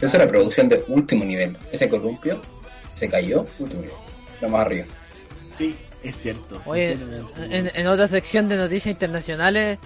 [0.00, 1.56] Eso era producción de último nivel.
[1.70, 2.40] Ese columpio
[2.96, 3.46] se cayó.
[4.40, 4.86] Lo más arriba.
[5.56, 6.60] Sí, es cierto.
[6.66, 6.98] Oye,
[7.50, 9.78] en, en otra sección de noticias internacionales,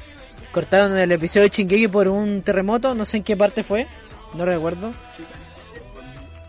[0.53, 3.87] cortaron el episodio de Chingeki por un terremoto, no sé en qué parte fue,
[4.35, 4.93] no recuerdo.
[5.15, 5.23] Sí.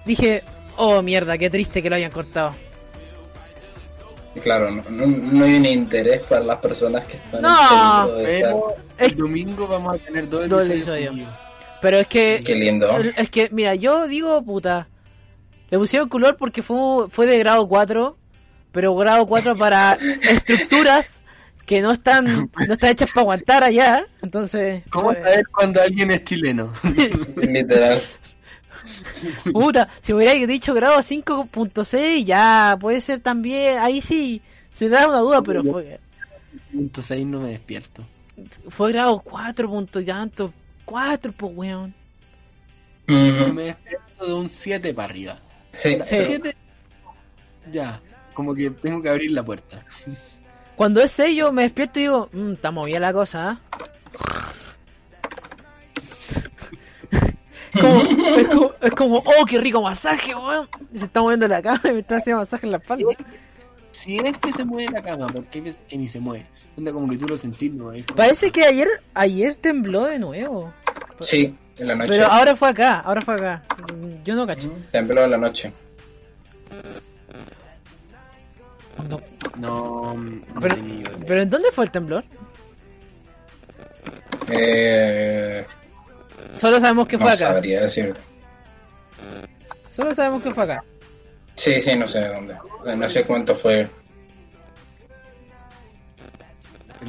[0.05, 0.43] Dije,
[0.77, 2.53] oh mierda, qué triste que lo hayan cortado.
[4.41, 9.15] Claro, no, no, no hay un interés para las personas que están No, Pero el
[9.17, 11.15] domingo vamos a tener dos episodios.
[11.81, 12.87] Pero es que, Qué lindo.
[13.17, 14.87] es que, mira, yo digo, puta,
[15.71, 18.17] le pusieron color porque fue, fue de grado 4,
[18.73, 21.07] pero grado 4 para estructuras
[21.65, 22.25] que no están,
[22.67, 24.83] no están hechas para aguantar allá, entonces...
[24.89, 26.73] ¿Cómo pues, saber cuando alguien es chileno?
[27.37, 28.01] Literal.
[29.53, 34.41] Puta, si hubiera dicho grado 5.6, ya puede ser también, ahí sí,
[34.73, 35.99] se da una duda, pero fue,
[36.73, 38.03] Punto seis no me despierto.
[38.67, 40.53] fue grado 4 punto y tanto,
[40.83, 41.93] 4 pues weón.
[43.07, 43.53] Ujú.
[43.53, 45.39] me despierto de un 7 para arriba.
[45.71, 45.99] Sí, Sí.
[46.09, 46.55] pero- Siete,
[47.71, 48.01] Ya,
[48.33, 49.85] como que tengo que abrir la puerta.
[50.75, 53.59] Cuando es 6 yo me despierto y digo, mmm, está movida la cosa, ¿ah?
[57.79, 60.67] como, es, como, es como, oh, qué rico masaje, weón.
[60.95, 63.05] Se está moviendo la cama y me está haciendo masaje en la espalda.
[63.91, 66.45] Si es que se mueve la cama, ¿por qué que ni se mueve?
[66.77, 67.91] Onda como que tú lo sentís, ¿no?
[68.15, 70.73] Parece que ayer, ayer tembló de nuevo.
[71.19, 72.09] Sí, en la noche.
[72.11, 73.61] Pero ahora fue acá, ahora fue acá.
[74.23, 74.71] Yo no cacho.
[74.91, 75.71] Tembló en la noche.
[79.09, 79.19] No.
[79.59, 80.75] No, no Pero,
[81.27, 82.23] pero ¿en dónde fue el temblor?
[84.49, 85.65] Eh,
[86.57, 87.53] Solo sabemos que no fue acá.
[87.53, 88.13] sabría decir.
[89.91, 90.83] Solo sabemos que fue acá.
[91.55, 92.55] Sí, sí, no sé dónde.
[92.95, 93.87] No sé cuánto fue.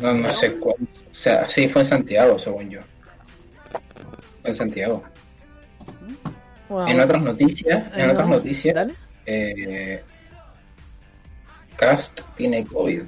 [0.00, 0.82] No, no sé cuánto.
[1.10, 2.80] O sea, sí, fue en Santiago, según yo.
[4.44, 5.02] En Santiago.
[6.88, 8.94] En otras noticias, en otras no, noticias, Dale.
[9.26, 10.02] eh,
[11.76, 13.02] Cast tiene COVID.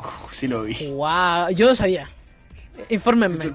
[0.00, 0.74] Uf, sí lo vi.
[0.90, 2.10] Wow, yo no sabía.
[2.76, 3.38] Me Infórmenme.
[3.38, 3.52] que,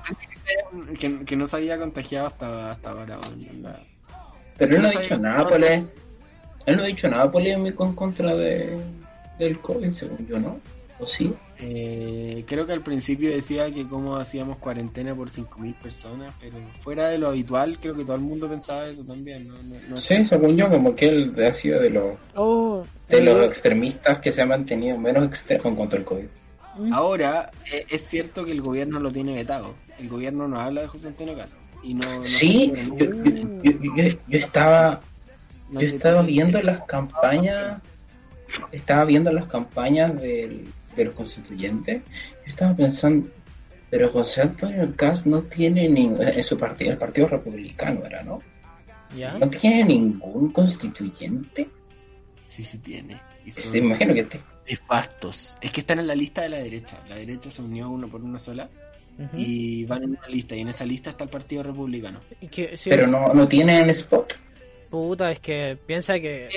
[0.97, 3.19] que- que no se había contagiado hasta, hasta ahora.
[3.61, 3.79] La-
[4.57, 5.85] Pero él no ha dicho nada pole-
[6.65, 8.79] Él no ha dicho nada polémico en contra de
[9.37, 10.59] del COVID, según yo, ¿no?
[10.99, 11.33] ¿O sí?
[11.59, 17.07] Eh, creo que al principio decía que cómo hacíamos cuarentena por 5.000 personas, pero fuera
[17.09, 19.47] de lo habitual, creo que todo el mundo pensaba eso también.
[19.47, 19.53] ¿no?
[19.63, 23.43] No- no- Sí, según yo, como que él ha sido de los Oh, de los
[23.45, 26.25] extremistas que se ha mantenido menos extremo en cuanto al COVID.
[26.77, 26.93] Mm.
[26.93, 29.73] Ahora, eh, es cierto que el gobierno lo tiene vetado.
[29.97, 31.59] El gobierno no habla de José Antonio Cast.
[31.83, 34.99] Y no, no Sí, yo, yo- yo- yo- yo estaba
[35.69, 37.81] no yo estaba viendo las campañas
[38.71, 40.65] estaba viendo las campañas del,
[40.99, 43.29] de los constituyentes yo estaba pensando
[43.89, 48.39] pero José Antonio Cast no tiene ningún en su partido el partido republicano era no
[49.15, 49.37] ¿Ya?
[49.39, 51.67] no tiene ningún constituyente
[52.45, 53.21] Sí, sí tiene.
[53.45, 55.59] Y son Este, imagino que te- nefastos.
[55.61, 56.99] Es que están en la lista de la derecha.
[57.07, 58.67] La derecha se unió uno por una sola
[59.37, 60.55] y van en una lista.
[60.55, 62.19] Y en esa lista está el Partido Republicano.
[62.49, 64.33] Que- pero no no tienen spot
[64.89, 66.49] Puta, es que piensa que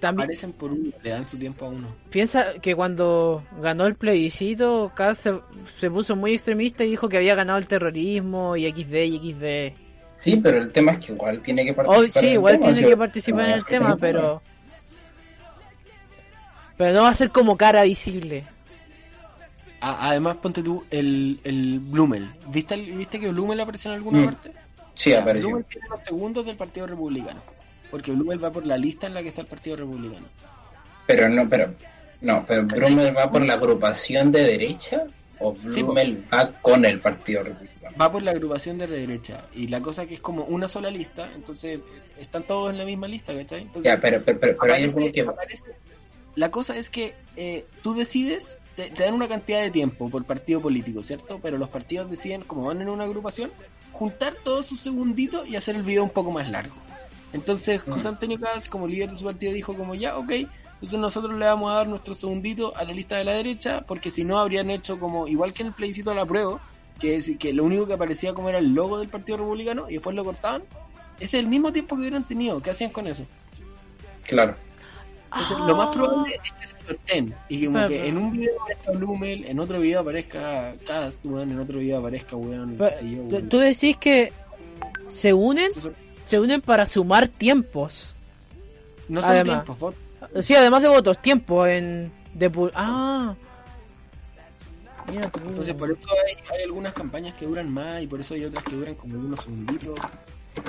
[0.00, 1.88] también Aparecen por uno, le dan su tiempo a uno.
[2.10, 5.40] piensa que cuando ganó el plebiscito, Kass se,
[5.80, 9.76] se puso muy extremista y dijo que había ganado el terrorismo y XD y XD.
[10.20, 12.60] sí pero el tema es que igual tiene que Oh, participar sí, en el igual
[12.60, 14.42] tema, tiene que participar en el tema, pero
[16.76, 18.44] pero no va a ser como cara visible.
[19.80, 22.28] A- además, ponte tú el, el Blumel.
[22.48, 24.24] ¿Viste, el- ¿Viste que Blumel apareció en alguna Mm.
[24.26, 24.52] parte?
[24.94, 27.40] sí apareció Blumel tiene los segundos del Partido Republicano.
[27.90, 30.26] Porque Blumel va por la lista en la que está el Partido Republicano.
[31.06, 31.74] Pero no, pero.
[32.20, 35.04] No, pero Brumel va por la agrupación de derecha
[35.38, 35.82] o Sí.
[35.82, 37.96] Brumel va con el Partido Republicano.
[38.00, 39.44] Va por la agrupación de derecha.
[39.54, 41.80] Y la cosa que es como una sola lista, entonces
[42.20, 43.62] están todos en la misma lista, ¿cachai?
[43.62, 45.20] Entonces, Ya, pero, pero, pero, pero hay aparece- que.
[45.22, 45.64] aparece-
[46.34, 50.24] La cosa es que eh, tú decides, te, te dan una cantidad de tiempo por
[50.24, 51.40] partido político, ¿cierto?
[51.42, 53.50] Pero los partidos deciden, como van en una agrupación,
[53.92, 56.74] juntar todos sus segunditos y hacer el video un poco más largo.
[57.32, 57.82] Entonces.
[57.82, 61.44] José Antonio Caz, como líder de su partido, dijo como ya, ok, entonces nosotros le
[61.44, 64.70] vamos a dar nuestro segundito a la lista de la derecha, porque si no habrían
[64.70, 66.60] hecho como, igual que en el plebiscito a la prueba,
[67.00, 69.94] que, es, que lo único que aparecía como era el logo del Partido Republicano y
[69.94, 70.62] después lo cortaban.
[71.20, 72.60] Ese es el mismo tiempo que hubieran tenido.
[72.60, 73.24] ¿Qué hacían con eso?
[74.24, 74.54] Claro.
[75.32, 78.32] Entonces, lo más probable es que se sorteen y que como Pero- que en un
[78.32, 82.90] video aparezca Blumel, en otro video aparezca Cast, weón, en otro video aparezca weón, qué
[82.92, 83.48] sé yo, Pero, weón.
[83.48, 84.32] Tú decís que
[85.10, 85.92] se unen, Se
[86.28, 88.14] se unen para sumar tiempos.
[89.08, 89.64] No son Además.
[89.64, 89.94] tiempos, vos-
[90.44, 92.12] Sí, además de votos, tiempo en...
[92.34, 93.34] De, pu- ah.
[95.10, 95.30] Mira.
[95.46, 98.62] Entonces por eso hay, hay algunas campañas que duran más y por eso hay otras
[98.64, 99.98] que duran como unos segunditos.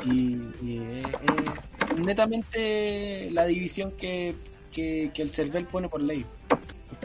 [0.06, 4.36] Y, y eh, eh, netamente la división que,
[4.72, 6.26] que, que el CERVEL pone por ley.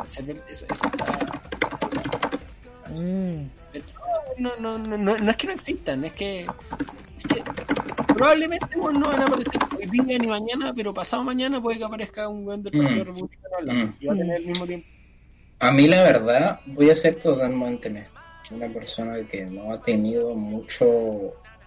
[0.00, 1.06] El CERVEL, eso, eso está...
[2.90, 3.48] Mm.
[4.38, 7.42] no, no, no, no, no es que no existan, es que, es que
[8.14, 11.84] probablemente weón, no van a aparecer hoy día ni mañana, pero pasado mañana puede que
[11.84, 13.06] aparezca un weón del Partido Mm.
[13.08, 13.94] Republicano hablando Mm.
[14.00, 14.88] y va a tener el mismo tiempo.
[15.60, 18.18] A mí, la verdad, voy a ser totalmente honesto.
[18.50, 20.86] Una persona que no ha tenido mucho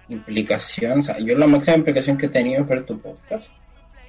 [0.10, 1.00] implicación.
[1.00, 3.56] O sea, yo la máxima implicación que he tenido fue tu podcast.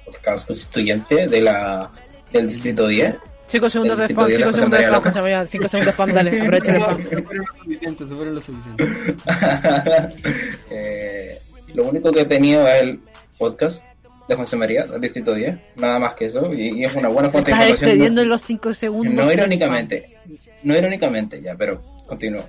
[0.05, 1.89] Podcast constituyente de la
[2.31, 3.15] del Distrito 10.
[3.47, 5.91] 5 segundos de spam, de 5 la segundos de spam, José María, 5 segundos de
[5.93, 7.03] spam, dale, aprovecha el spam.
[7.25, 8.83] Fueron lo suficiente, fueron lo suficiente.
[10.71, 11.39] Eh,
[11.73, 12.99] lo único que he tenido es el
[13.37, 13.83] podcast
[14.27, 15.57] de José María, del Distrito 10.
[15.77, 16.53] Nada más que eso.
[16.53, 17.89] Y, y es una buena fuente de Estás información.
[17.91, 19.13] excediendo en los 5 segundos.
[19.25, 20.17] No irónicamente,
[20.63, 22.43] no irónicamente ya, pero continúo.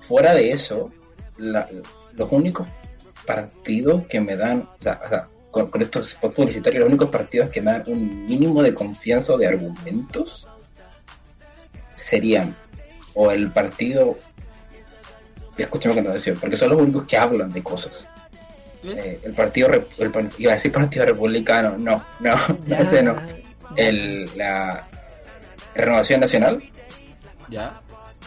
[0.00, 0.90] Fuera de eso,
[1.38, 1.68] la-
[2.14, 2.66] los únicos
[3.26, 7.08] partidos que me dan, o sea, o sea, con, con estos spots publicitarios, los únicos
[7.10, 10.46] partidos que me dan un mínimo de confianza o de argumentos
[11.94, 12.56] serían
[13.14, 14.18] o el partido,
[15.56, 18.08] escúchame con atención, porque son los únicos que hablan de cosas.
[18.84, 19.68] Eh, el partido,
[19.98, 22.34] el, par- iba a decir partido republicano, no, no,
[22.66, 22.78] Ya.
[22.78, 23.16] ese no.
[23.76, 24.86] El, la
[25.74, 26.62] Renovación Nacional,
[27.48, 27.80] Ya,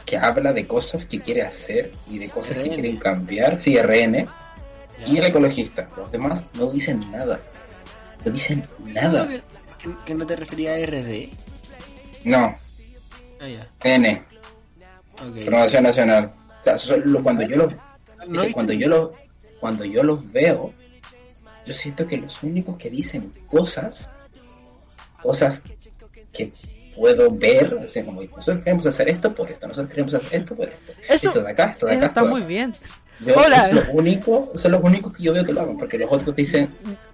[0.06, 4.26] que habla de cosas que quiere hacer y de cosas que quieren cambiar, sí, RN,
[4.26, 4.30] ya.
[5.08, 5.88] y el ecologista.
[5.98, 7.40] Los demás no dicen nada.
[8.24, 9.28] No dicen nada.
[9.78, 11.30] Que, que no te refería a RD.
[12.24, 12.56] No,
[13.42, 13.68] Ah.
[13.84, 14.24] N.
[15.46, 16.32] Renovación Nacional.
[16.60, 18.54] O sea, lo- cuando yo los ¿No es que viste?
[18.54, 19.10] cuando yo los
[19.60, 20.74] cuando yo los veo,
[21.66, 24.10] yo siento que los únicos que dicen cosas,
[25.22, 25.62] cosas
[26.32, 26.52] que
[26.96, 30.56] puedo ver, o sea, como nosotros queremos hacer esto por esto, nosotros queremos hacer esto
[30.56, 32.74] por esto, Eso, esto de acá, esto de acá, está esto de muy bien.
[33.22, 33.68] Yo, Hola.
[33.68, 36.36] es lo único, son los únicos que yo veo que lo hagan, porque los otros
[36.36, 36.70] dicen,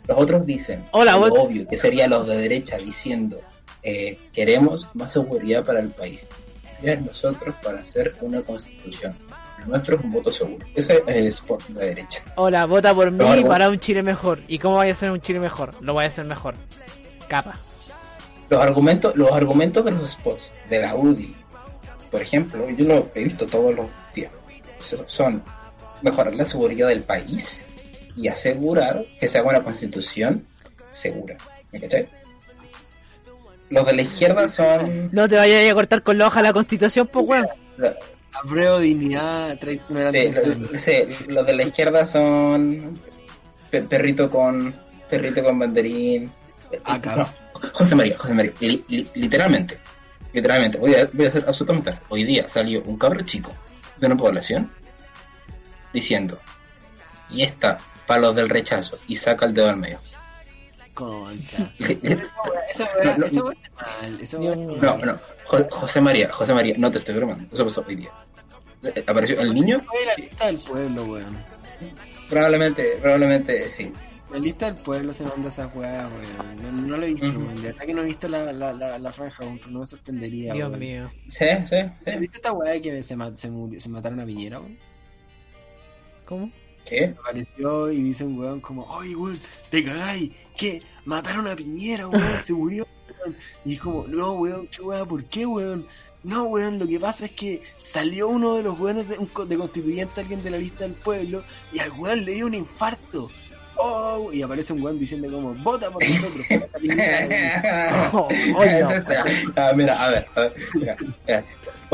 [0.07, 3.39] los otros dicen, Hola, lo obvio, que sería los de derecha diciendo,
[3.83, 6.25] eh, queremos más seguridad para el país.
[6.83, 9.15] Nosotros para hacer una constitución.
[9.61, 10.65] El nuestro es un voto seguro.
[10.75, 12.21] Ese es el spot de la derecha.
[12.35, 14.39] Hola, vota por mí para un Chile mejor.
[14.47, 15.73] ¿Y cómo vaya a ser un Chile mejor?
[15.81, 16.55] Lo voy a hacer mejor.
[17.27, 17.57] Capa.
[18.49, 21.33] Los argumentos, los argumentos de los spots de la UDI,
[22.11, 24.33] por ejemplo, yo lo he visto todos los días,
[24.79, 25.41] so- son
[26.01, 27.61] mejorar la seguridad del país
[28.17, 30.45] y asegurar que se haga una constitución
[30.91, 31.37] segura.
[31.71, 32.07] ¿Me cachai?
[33.69, 37.07] Los de la izquierda son No te vayas a cortar con la hoja la constitución,
[37.07, 37.47] pues weón.
[38.33, 42.97] Apruebo dignidad, tra- no era sí, lo- sí, los de la izquierda son
[43.69, 44.73] pe- perrito con
[45.09, 46.31] perrito con banderín.
[46.85, 47.15] Acá.
[47.17, 47.29] No,
[47.73, 49.77] José María, José María, li- li- literalmente,
[50.33, 51.93] literalmente, voy a, voy a hacer absolutamente.
[52.09, 53.53] Hoy día salió un cabro chico
[53.97, 54.71] de una población
[55.93, 56.39] diciendo,
[57.29, 59.99] y está para los del rechazo, y saca el dedo al medio.
[60.93, 61.71] Concha.
[61.79, 61.87] No,
[62.69, 64.79] esa weá está mal.
[64.81, 65.05] No, mal.
[65.05, 68.09] no, Jo- José María, José María, no te estoy bromando, eso pasó hoy día.
[68.83, 71.37] Eh, Apareció el niño, Fue la lista del pueblo, weón.
[72.29, 73.91] probablemente, probablemente sí.
[74.31, 76.61] La lista del pueblo se manda esa weá, weón.
[76.63, 77.39] No, no lo he visto, Ujú.
[77.39, 77.55] weón.
[77.55, 79.87] De verdad que no he visto la, la, la, la franja, weón, pero no me
[79.87, 80.79] sorprendería, Dios weón.
[80.79, 81.11] mío.
[81.27, 81.75] Sí, sí,
[82.05, 82.17] sí.
[82.19, 84.77] ¿Viste esta weá de que se, ma- se, murió, se mataron a Piñera, weón?
[86.25, 86.51] ¿Cómo?
[86.85, 87.13] ¿Qué?
[87.19, 89.37] Apareció y dice un weón como, oye, weón,
[89.69, 90.81] te cagáis, ¿qué?
[91.05, 92.87] Mataron a Piñera, weón, se murió,
[93.19, 93.35] weón.
[93.65, 95.07] Y es como, no, weón, ¿qué weón?
[95.07, 95.87] ¿Por qué, weón?
[96.23, 99.45] No, weón, lo que pasa es que salió uno de los weones de, un co-
[99.45, 103.29] de constituyente, alguien de la lista del pueblo, y al weón le dio un infarto.
[103.77, 106.45] oh, y aparece un weón diciendo como, vota por nosotros.
[106.47, 108.09] por esta película".
[108.13, 108.95] Oh, oh, Eso no.
[108.97, 109.23] está-
[109.55, 110.95] ah, mira, a ver, a ver, mira,
[111.27, 111.45] mira.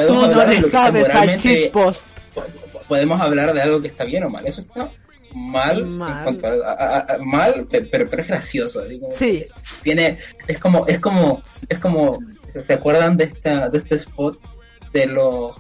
[0.08, 1.40] Tú no le sabes al
[1.72, 1.94] po-
[2.88, 4.46] podemos hablar de algo que está bien o mal.
[4.46, 4.92] Eso está
[5.38, 6.24] mal, en Mal.
[6.24, 8.82] cuanto a- a- a- mal, pe- pero, pero es gracioso.
[9.00, 9.46] como Sí.
[9.84, 14.40] Tiene, es como, es como, es como, ¿se, se acuerdan de esta, de este spot
[14.94, 15.52] de los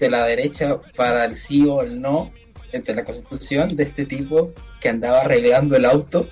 [0.00, 2.32] de la derecha para el sí o el no
[2.72, 6.28] entre la constitución de este tipo que andaba arreglando el auto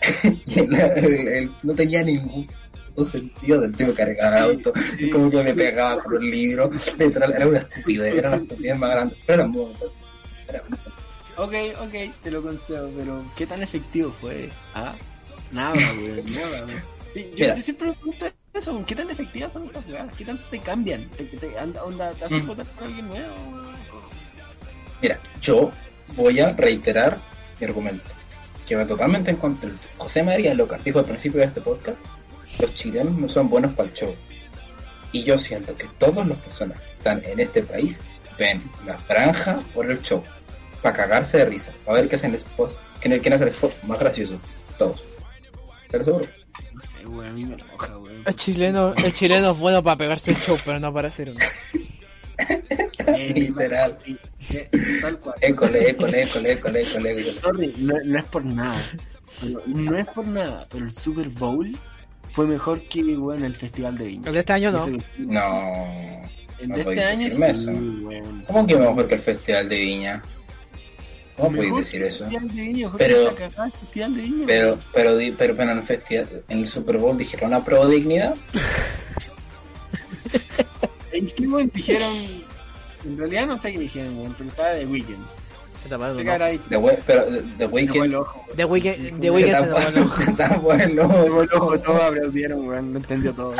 [0.46, 2.48] y el- el- el- no tenía ningún
[3.04, 6.70] sentido del tipo que cargaba el auto y como que me pegaba con el libro
[6.98, 9.72] era una estupidez era una estupidez más grande pero era muy
[10.48, 10.78] era muy-
[11.40, 14.50] Ok, ok, te lo concedo, pero ¿qué tan efectivo fue?
[14.74, 14.94] ¿Ah?
[15.52, 16.66] Nada, weón, nada.
[17.14, 20.14] Sí, yo, yo siempre me pregunto eso, ¿qué tan efectivas son estas weas?
[20.16, 21.08] ¿Qué tanto te cambian?
[21.10, 22.48] ¿Te, te, anda, onda, te hacen Mm.
[22.48, 23.34] votar por alguien nuevo?
[25.00, 25.70] Mira, yo
[26.14, 27.20] voy a reiterar
[27.58, 28.04] mi argumento,
[28.68, 29.70] que va totalmente en contra.
[29.96, 32.04] José María Locas dijo al principio de este podcast,
[32.58, 34.14] los chilenos no son buenos para el show.
[35.12, 37.98] Y yo siento que todas las personas que están en este país
[38.38, 40.22] ven la franja por el show,
[40.82, 43.72] para cagarse de risa, para ver qué hacen el spot, quién quién hace el spot
[43.84, 44.38] más gracioso,
[44.78, 45.02] todos.
[45.86, 46.26] ¿Estás seguro?
[46.72, 48.22] No sé, weón, a mí me enoja, weón.
[48.26, 51.40] El chileno, el chileno es bueno para pegarse el show, pero no para hacer uno.
[53.06, 53.98] Eh, Literal.
[54.04, 54.16] sí,
[54.50, 54.68] eh,
[55.02, 55.34] Tal cual.
[55.40, 57.24] École, école, école, école, école.
[57.40, 58.82] Sorry, no, no es por nada.
[59.40, 61.76] pero- no es por nada, pero el Super Bowl
[62.28, 64.22] fue mejor que weón, el Festival de Viña.
[64.28, 64.78] El de este año no.
[64.78, 66.20] Ese- No.
[66.60, 67.40] El No de este año sí.
[68.46, 70.22] ¿Cómo que mejor que el Festival de Viña?
[71.40, 72.24] ¿Cómo podéis decir eso?
[72.24, 74.46] de Pero- cagada de.
[74.46, 77.86] Pero, pero, di- pero, pero en el festival, en el Super Bowl dijeron una pro
[77.88, 78.34] dignidad.
[81.12, 82.12] En qué momento dijeron.
[83.04, 85.26] En realidad no sé qué dijeron, pero estaba de Weekend.
[85.82, 86.68] Se taparon Se.
[86.68, 87.24] The, we- pero
[87.58, 87.66] The
[88.14, 88.44] ojo.
[88.54, 90.16] The Weeknd, The se Weeknd se tapó el ojo.
[90.18, 91.00] se tapó el
[91.32, 91.78] fue el ojo, ojo.
[91.80, 93.54] todos aplaudieron, weón, no entendió todo.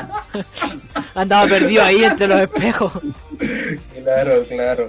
[1.14, 2.92] Andaba perdido ahí entre los espejos.
[4.04, 4.88] Claro, claro.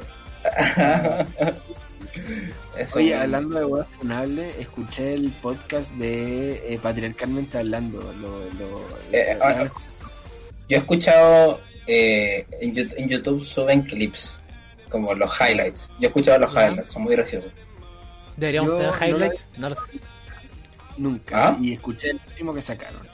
[2.78, 8.00] Eso, Oye, hablando de weas funables, escuché el podcast de eh, Patriarcalmente Hablando.
[8.14, 8.82] Lo, lo,
[9.12, 9.64] Eh, lo- ah,
[10.70, 14.40] Yo he escuchado eh, en, YouTube, en YouTube suben clips,
[14.90, 15.90] como los highlights.
[16.00, 17.52] Yo he escuchado los highlights, son muy graciosos.
[18.38, 19.48] Deberíamos Yo tener highlights.
[19.58, 19.82] No lo sé.
[20.98, 21.48] Nunca.
[21.50, 21.58] ¿Ah?
[21.62, 23.06] Y escuché el último que sacaron.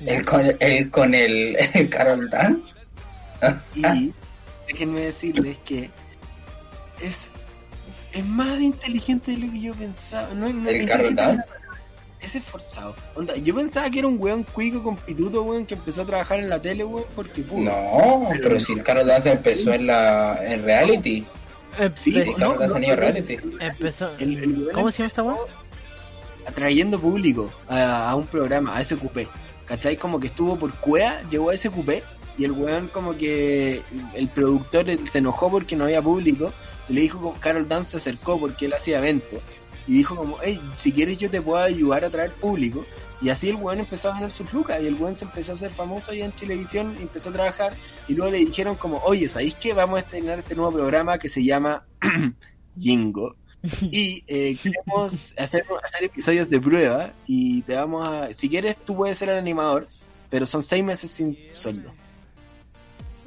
[0.00, 2.74] El con el, con el, el Carol Dance.
[3.74, 4.12] Y
[4.68, 5.90] déjenme decirles que
[7.00, 7.30] es,
[8.16, 10.28] es más inteligente de lo que yo pensaba.
[10.34, 11.48] No, no, ¿El inteligente Carol es Dance?
[11.48, 11.66] la-
[12.26, 12.96] Es esforzado.
[13.14, 16.40] Onda, yo pensaba que era un weón cuico con pituto, weón, que empezó a trabajar
[16.40, 17.60] en la tele, weón, porque pudo.
[17.60, 21.24] No, Pero si el Carol Dance empezó en la en reality.
[21.94, 23.36] Sí, Empe- Sí, no, Carol Dance no, tenía no, reality.
[23.60, 24.10] empezó.
[24.18, 25.36] El- el weón ¿Cómo se llama esta weá?
[26.46, 29.28] atrayendo público a, a un programa, a SQP.
[29.66, 29.96] ¿Cachai?
[29.96, 32.02] Como que estuvo por CUEA, llegó a SQP
[32.38, 33.82] y el weón como que
[34.14, 36.52] el productor se enojó porque no había público
[36.88, 39.40] y le dijo como Carol Dance se acercó porque él hacía eventos
[39.86, 42.84] y dijo como, hey, si quieres yo te puedo ayudar a traer público
[43.20, 45.54] y así el weón empezó a ganar sus lucas y el weón se empezó a
[45.54, 47.72] hacer famoso ahí en televisión y empezó a trabajar
[48.08, 49.72] y luego le dijeron como, oye, ¿sabéis qué?
[49.72, 51.86] Vamos a estrenar este nuevo programa que se llama
[52.78, 53.36] Jingo
[53.80, 58.34] y eh, queremos hacer, hacer episodios de prueba y te vamos a...
[58.34, 59.88] Si quieres, tú puedes ser el animador,
[60.28, 61.92] pero son seis meses sin sueldo.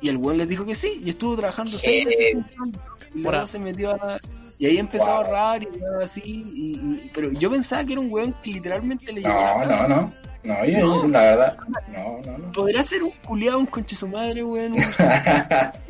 [0.01, 2.79] Y el weón les dijo que sí, y estuvo trabajando seis meses sin sueldo.
[3.15, 4.19] Y luego se metió a...
[4.57, 8.01] Y ahí empezó a ahorrar y todo así, y, y- pero yo pensaba que era
[8.01, 10.13] un weón que literalmente le No, llegaba no, no.
[10.43, 11.07] No, yo, No.
[11.07, 11.57] la verdad,
[11.91, 12.51] no, no, no.
[12.51, 14.75] Podrá ser un culiado, un conche su madre, weón,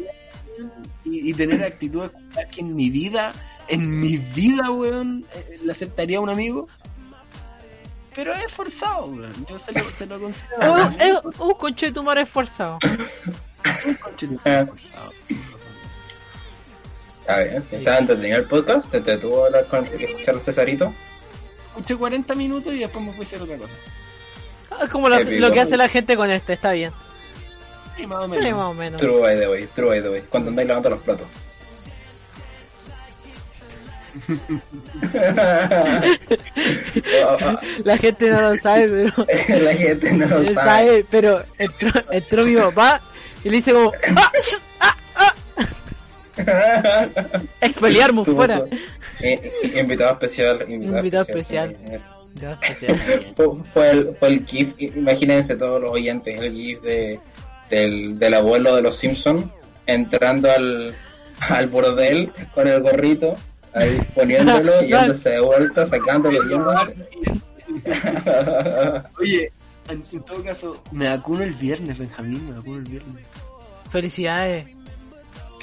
[1.06, 2.12] y, y tener actitudes
[2.52, 3.32] que en mi vida,
[3.70, 6.68] en mi vida, weón, eh, le aceptaría a un amigo.
[8.16, 9.46] Pero es forzado, weón.
[9.50, 10.50] Yo se lo, se lo concedo.
[11.00, 12.78] Es un- un conche de tu madre esforzado.
[13.86, 14.66] Un conche de- Eh.
[14.66, 15.12] forzado.
[17.30, 18.90] A ver, ¿estaba entretenido el podcast?
[18.90, 20.94] ¿Te entretuvo hablar con escuchar a Cesarito?
[21.68, 23.74] Escuché 40 minutos y después me fui a hacer otra cosa.
[24.84, 26.92] Es como lo, que hace la gente con este, está bien.
[27.98, 28.54] Y más o Sí, menos.
[28.58, 29.02] más o menos.
[29.02, 30.22] True by the way, true by the way.
[30.30, 31.28] Cuando andáis lavando los platos.
[37.84, 39.26] La gente no lo sabe, pero.
[39.64, 40.54] La gente no lo sabe.
[40.56, 43.02] sabe, pero entró, entró mi papá
[43.44, 43.92] y le dice como.
[44.16, 44.32] ¡Ah!
[44.80, 44.96] ¡Ah!
[47.62, 48.64] Expeliarmus Tuvo fuera.
[49.22, 50.66] eh, eh, invitado especial.
[50.68, 51.76] Invitado, Invitado especial.
[51.86, 52.00] Eh,
[52.62, 53.00] especial.
[53.36, 57.20] Fue, fue el, fue el GIF, imagínense todos los oyentes, el GIF de,
[57.70, 59.46] del, del abuelo de los Simpsons
[59.88, 60.96] entrando al,
[61.42, 63.36] al bordel con el gorrito,
[63.74, 66.94] ahí poniéndolo, yéndose de vuelta, sacándolo, yéndose.
[69.20, 69.52] Oye,
[69.90, 73.26] en, en todo caso, me vacuno el viernes, Benjamín, me vacuno el viernes.
[73.92, 74.68] Felicidades.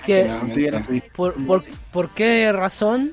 [0.06, 0.82] ¿Qué?
[0.84, 1.10] Subiste.
[1.14, 3.12] ¿Por, por, por qué razón?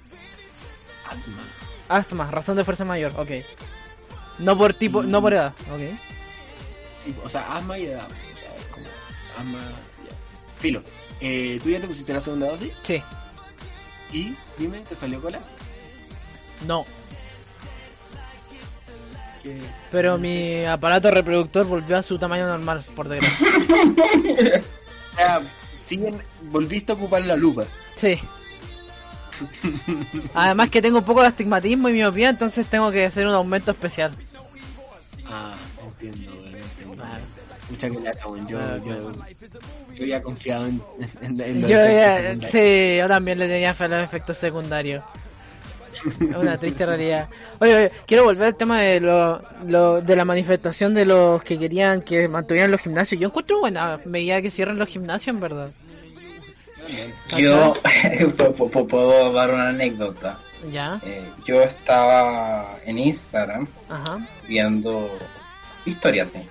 [1.10, 1.44] Asma.
[1.90, 3.30] Asma, razón de fuerza mayor, ok.
[4.40, 5.98] No por tipo, no por edad, ok.
[7.04, 8.08] Sí, o sea, asma y edad.
[8.08, 8.86] O sea, es como
[9.38, 9.60] asma.
[9.60, 10.16] ya.
[10.60, 10.82] Filo.
[11.20, 12.72] Eh, ¿Tú ya te pusiste la segunda dosis?
[12.84, 13.02] Sí,
[14.12, 15.40] Y dime, ¿te salió cola?
[16.66, 16.86] no.
[19.44, 19.60] Que-
[19.92, 23.46] Pero mi aparato reproductor volvió a su tamaño normal, por desgracia.
[25.84, 26.18] Siguen,
[26.52, 27.66] volviste a ocupar la lupa.
[27.96, 28.20] Sí.
[30.34, 33.72] Además que tengo un poco de astigmatismo y miopía, entonces tengo que hacer un aumento
[33.72, 34.14] especial.
[35.28, 36.32] Ah, entiendo.
[37.70, 38.48] Mucha que weón.
[38.48, 39.12] Yo, yo,
[39.96, 40.82] yo ya confiado en,
[41.22, 44.38] en, en los Yo efectos ya, sí, yo también le tenía fe a los efectos
[44.38, 45.04] secundarios.
[46.40, 47.28] Una triste realidad.
[47.60, 51.58] Oye, oye, quiero volver al tema de lo, lo- de la manifestación de los que
[51.60, 53.20] querían que mantuvieran los gimnasios.
[53.22, 55.72] Yo encuentro buena medida que cierren los gimnasios, en verdad.
[57.38, 57.74] Yo
[58.90, 60.40] puedo dar una anécdota.
[60.72, 64.18] Ya, Eh, yo estaba en Instagram ajá.
[64.48, 65.10] viendo
[65.86, 66.46] historias de-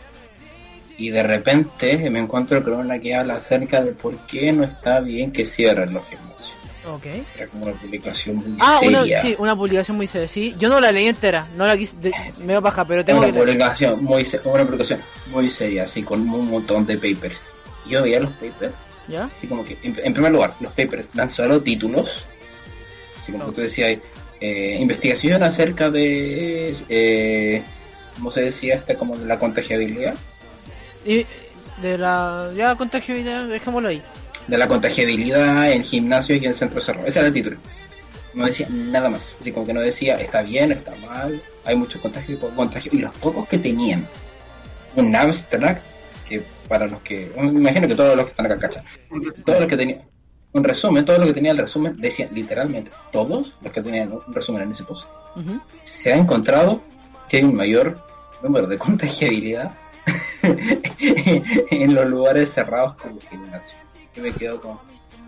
[0.98, 5.00] y de repente me encuentro con una que habla acerca de por qué no está
[5.00, 6.41] bien que cierren los gimnasios.
[6.84, 7.06] Ok.
[7.36, 9.22] Era como una publicación muy Ah, una, seria.
[9.22, 10.26] sí, una publicación muy seria.
[10.28, 13.20] Sí, yo no la leí entera, no la quise, de- me dio paja, pero tengo
[13.20, 13.44] una que leer.
[13.46, 17.40] publicación muy una publicación muy seria, así con un montón de papers.
[17.88, 18.74] Yo veía los papers,
[19.08, 19.30] ¿Ya?
[19.36, 22.24] así como que, en, en primer lugar, los papers dan solo títulos,
[23.20, 24.00] así como que tú decías,
[24.40, 27.62] eh, investigación acerca de, eh,
[28.16, 28.74] ¿cómo se decía?
[28.74, 30.14] Este, como de la contagiabilidad.
[31.06, 31.26] Y
[31.80, 34.02] de la ya contagiosidad, dejémoslo ahí.
[34.46, 37.08] De la contagiabilidad en gimnasios y en centros cerrados.
[37.08, 37.56] Ese era el título.
[38.34, 39.34] No decía nada más.
[39.40, 42.90] Así como que no decía está bien, está mal, hay mucho contagio, poco contagio.
[42.94, 44.06] Y los pocos que tenían
[44.96, 45.82] un abstract,
[46.28, 48.84] que para los que, me imagino que todos los que están acá cachan,
[49.44, 50.02] todos los que tenían
[50.52, 54.34] un resumen, todos los que tenían el resumen decían literalmente, todos los que tenían un
[54.34, 55.08] resumen en ese post,
[55.84, 56.82] se ha encontrado
[57.28, 57.98] que hay un mayor
[58.42, 59.72] número de contagiabilidad
[60.42, 63.76] en los lugares cerrados como gimnasio.
[64.14, 64.78] Yo me quedo con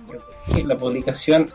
[0.06, 0.22] ¿por
[0.54, 1.50] qué la publicación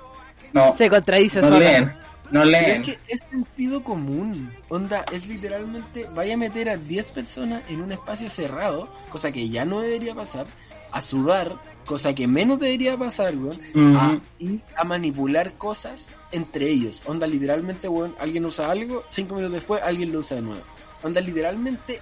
[0.53, 1.59] no, Se contradice no sola.
[1.59, 1.93] leen,
[2.31, 2.81] no leen.
[2.81, 4.51] es que es sentido común.
[4.69, 9.49] Onda, es literalmente, vaya a meter a 10 personas en un espacio cerrado, cosa que
[9.49, 10.47] ya no debería pasar,
[10.91, 11.55] a sudar,
[11.85, 13.59] cosa que menos debería pasar, weón,
[13.95, 17.03] a, y a manipular cosas entre ellos.
[17.05, 20.63] Onda, literalmente, weón, alguien usa algo, cinco minutos después alguien lo usa de nuevo.
[21.03, 22.01] Onda, literalmente,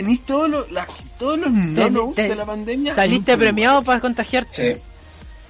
[0.00, 0.86] tenéis todos los, la-
[1.18, 2.94] todos los no de la pandemia.
[2.94, 4.74] Saliste premiado para contagiarte.
[4.74, 4.80] Sí.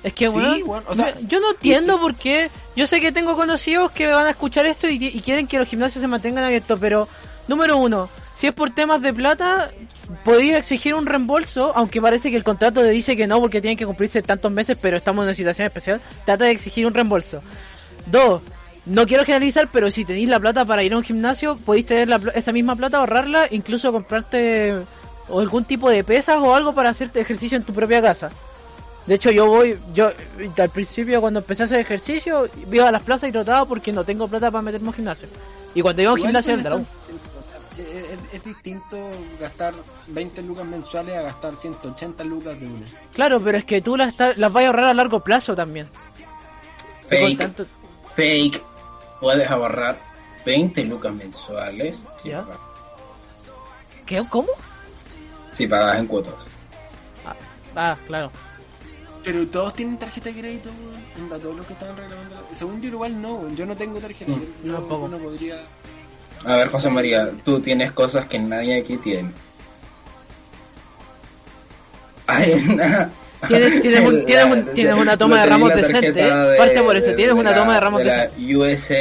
[0.02, 2.50] Es que, Sí, weón, weón, o sea- me- yo no entiendo por qué.
[2.76, 5.68] Yo sé que tengo conocidos que van a escuchar esto y, y quieren que los
[5.68, 7.08] gimnasios se mantengan abiertos, pero,
[7.48, 9.72] número uno, si es por temas de plata,
[10.24, 13.76] podéis exigir un reembolso, aunque parece que el contrato te dice que no, porque tienen
[13.76, 16.00] que cumplirse tantos meses, pero estamos en una situación especial.
[16.24, 17.42] Trata de exigir un reembolso.
[18.06, 18.40] Dos,
[18.88, 22.08] no quiero generalizar, pero si tenéis la plata para ir a un gimnasio, podéis tener
[22.08, 24.76] la pl- esa misma plata, ahorrarla, incluso comprarte
[25.28, 28.30] o algún tipo de pesas o algo para hacer ejercicio en tu propia casa.
[29.06, 30.10] De hecho, yo voy, yo
[30.58, 34.04] al principio cuando empecé a hacer ejercicio, iba a las plazas y trotaba porque no
[34.04, 35.28] tengo plata para meterme a un gimnasio.
[35.74, 36.78] Y cuando iba a un gimnasio la U.
[36.78, 36.98] estas-
[38.32, 38.98] Es, distinto
[39.40, 39.72] gastar
[40.08, 42.86] 20 lucas mensuales a gastar 180 lucas de una.
[43.14, 45.88] Claro, pero es que tú las, las vas a ahorrar a largo plazo también.
[47.08, 47.66] Fake, tanto,
[48.16, 48.62] fake.
[49.20, 49.98] Puedes ahorrar
[50.46, 52.44] 20 lucas mensuales si, Ya.
[54.06, 54.24] ¿qué?
[54.30, 54.48] ¿Cómo?
[55.52, 56.34] si pagas en cuotas.
[57.74, 58.30] Ah, claro.
[59.24, 61.24] Pero todos tienen tarjeta de crédito, weón.
[61.24, 62.36] Onda, todos los que estaban reclamando.
[62.52, 63.56] Según yo, igual no, weón.
[63.56, 64.30] Yo no tengo tarjeta.
[64.30, 64.72] Mm, yo
[65.08, 65.62] no podría.
[66.44, 69.32] A ver, José María, tú tienes cosas que nadie aquí tiene.
[72.26, 73.10] Ay, na-
[73.46, 76.12] Tienes, tienes, un- tienes, un- tienes una toma de ramos decente, ¿eh?
[76.34, 78.30] de- Parte por eso, tienes una la- toma de ramos de la.
[78.56, 78.94] USA,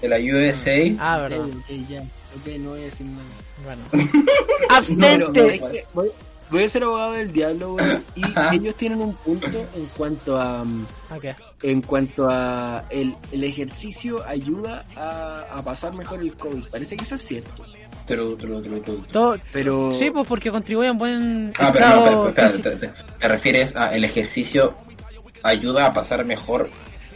[0.00, 0.96] de la USA.
[1.00, 1.44] Ah, verdad.
[1.88, 2.00] Ya.
[2.02, 3.24] Ok, no voy a decir nada.
[3.64, 4.12] Bueno.
[4.68, 5.40] Abstente.
[5.44, 5.84] ¿sabes qué?
[5.94, 6.10] voy,
[6.50, 8.04] voy a ser abogado del diablo, weón.
[8.14, 8.54] Y Ajá.
[8.54, 10.64] ellos tienen un punto en cuanto a.
[10.64, 10.86] mm.
[11.62, 12.84] En cuanto a.
[12.90, 16.64] El, el ejercicio ayuda a, a pasar mejor el COVID.
[16.70, 17.64] Parece que eso es cierto.
[18.08, 19.02] True, true, true, true.
[19.12, 19.92] Todo, Pero.
[19.98, 22.70] sí, pues porque contribuye a un buen Ah, pero no, pero, físico.
[22.70, 24.74] te, te- te refieres a el ejercicio
[25.42, 26.70] ayuda a pasar mejor.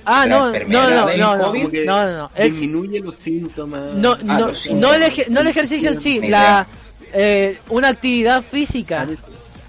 [0.05, 1.85] Ah, la no, no, enfermedad no, del no, no, COVID.
[1.87, 2.31] no, no, no.
[2.35, 3.95] Es- disminuye los síntomas.
[3.95, 4.99] no, Ah, no, los no, el síntomas.
[5.01, 6.67] eje- no el ejercicio en sí, la
[7.15, 9.07] eh, una actividad física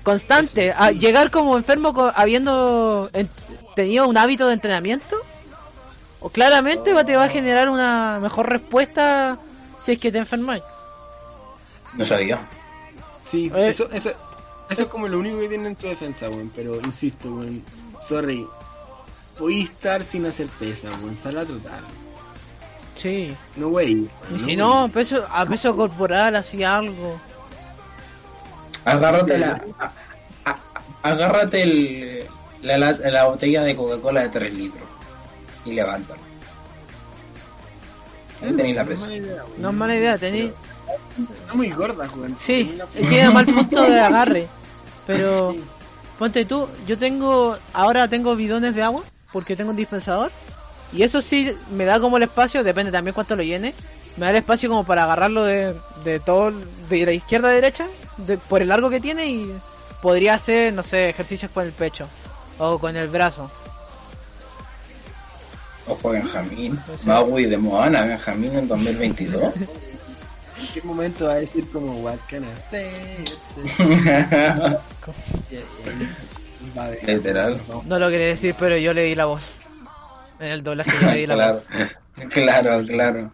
[0.04, 1.00] constante, Eso, a sí.
[1.00, 3.30] llegar como enfermo co- habiendo en-
[3.76, 5.16] tenido un hábito de entrenamiento,
[6.20, 9.38] o claramente va, te va a generar una mejor respuesta
[9.82, 10.62] si es que te enfermas.
[11.98, 12.40] No sabía.
[13.22, 13.70] Sí, Eh.
[13.70, 14.12] eso, eso,
[14.70, 16.52] eso es como lo único que tiene en tu defensa, weón.
[16.56, 17.64] Pero insisto, weón.
[18.00, 18.46] Sorry.
[19.38, 21.16] Podí estar sin hacer pesa, weón.
[21.16, 21.80] Sal a trotar.
[22.96, 23.36] Sí.
[23.56, 24.10] No, wey.
[24.36, 27.20] Y si no, peso, a peso corporal, así algo.
[28.86, 29.62] Agárrate la.
[29.80, 29.92] a-
[30.46, 30.60] a-
[31.04, 32.24] agárrate el,
[32.62, 34.84] la, la, la botella de Coca-Cola de 3 litros.
[35.66, 36.20] Y levántala.
[38.42, 39.08] Ahí tenéis la pesa.
[39.58, 40.52] No es mala idea, tení.
[41.42, 42.36] Está muy gorda, weón.
[42.40, 44.48] Sí, tiene mal punto de agarre.
[45.06, 45.56] Pero
[46.20, 50.32] ponte tú, yo tengo, ahora tengo bidones de agua, porque tengo un dispensador.
[50.92, 53.74] Y eso sí me da como el espacio, depende también cuánto lo llene.
[54.16, 56.52] Me da el espacio como para agarrarlo de, de todo,
[56.90, 57.88] de la izquierda a derecha,
[58.18, 59.52] de, por el largo que tiene y
[60.04, 62.08] podría hacer, no sé, ejercicios con el pecho
[62.60, 63.50] o con el brazo.
[65.88, 66.80] Ojo, Benjamín.
[66.98, 67.08] Sí.
[67.08, 69.54] Maui de Moana, Benjamín en 2022.
[70.68, 72.90] ¿En qué momento va a decir como, what can I say?
[75.50, 77.04] Y- y ahí va a ver.
[77.08, 77.60] Literal.
[77.86, 79.56] No lo quería decir, pero yo le di la voz.
[80.40, 81.68] En el doblaje yo le di la claro, voz.
[82.30, 83.34] claro, claro.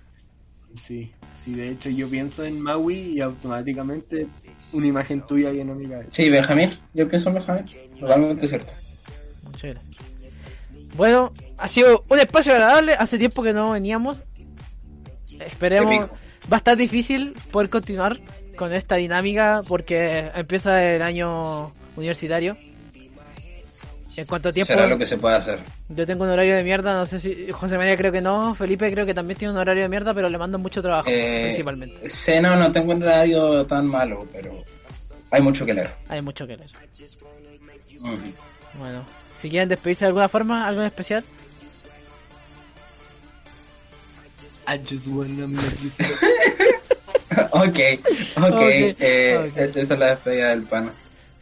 [0.76, 4.28] Sí, sí, de hecho yo pienso en Maui y automáticamente
[4.74, 6.10] una imagen tuya viene a mi cabeza.
[6.12, 6.78] Sí, Benjamín.
[6.94, 7.66] Yo pienso en Benjamín.
[8.00, 8.72] Totalmente cierto.
[9.44, 9.98] Muchas gracias.
[10.96, 12.94] Bueno, ha sido un espacio agradable.
[12.94, 14.24] Hace tiempo que no veníamos.
[15.40, 16.10] Esperemos.
[16.52, 18.20] Va a estar difícil poder continuar
[18.56, 22.58] con esta dinámica porque empieza el año universitario.
[24.18, 25.60] En cuanto a tiempo, Será lo que se puede hacer.
[25.88, 26.94] yo tengo un horario de mierda.
[26.94, 28.54] No sé si José María creo que no.
[28.56, 31.44] Felipe creo que también tiene un horario de mierda, pero le mando mucho trabajo, Eh,
[31.46, 32.42] principalmente.
[32.42, 34.62] no, no tengo un horario tan malo, pero
[35.32, 35.92] hay mucho que leer.
[36.10, 36.70] Hay mucho que leer.
[38.78, 39.06] Bueno,
[39.40, 41.24] si quieren despedirse de alguna forma, algo en especial.
[44.70, 46.04] I just wanna make you so-
[47.52, 47.80] ok,
[48.38, 48.44] ok.
[48.44, 49.58] Ok, eh, ok.
[49.76, 50.92] Esa es la despedida del pana.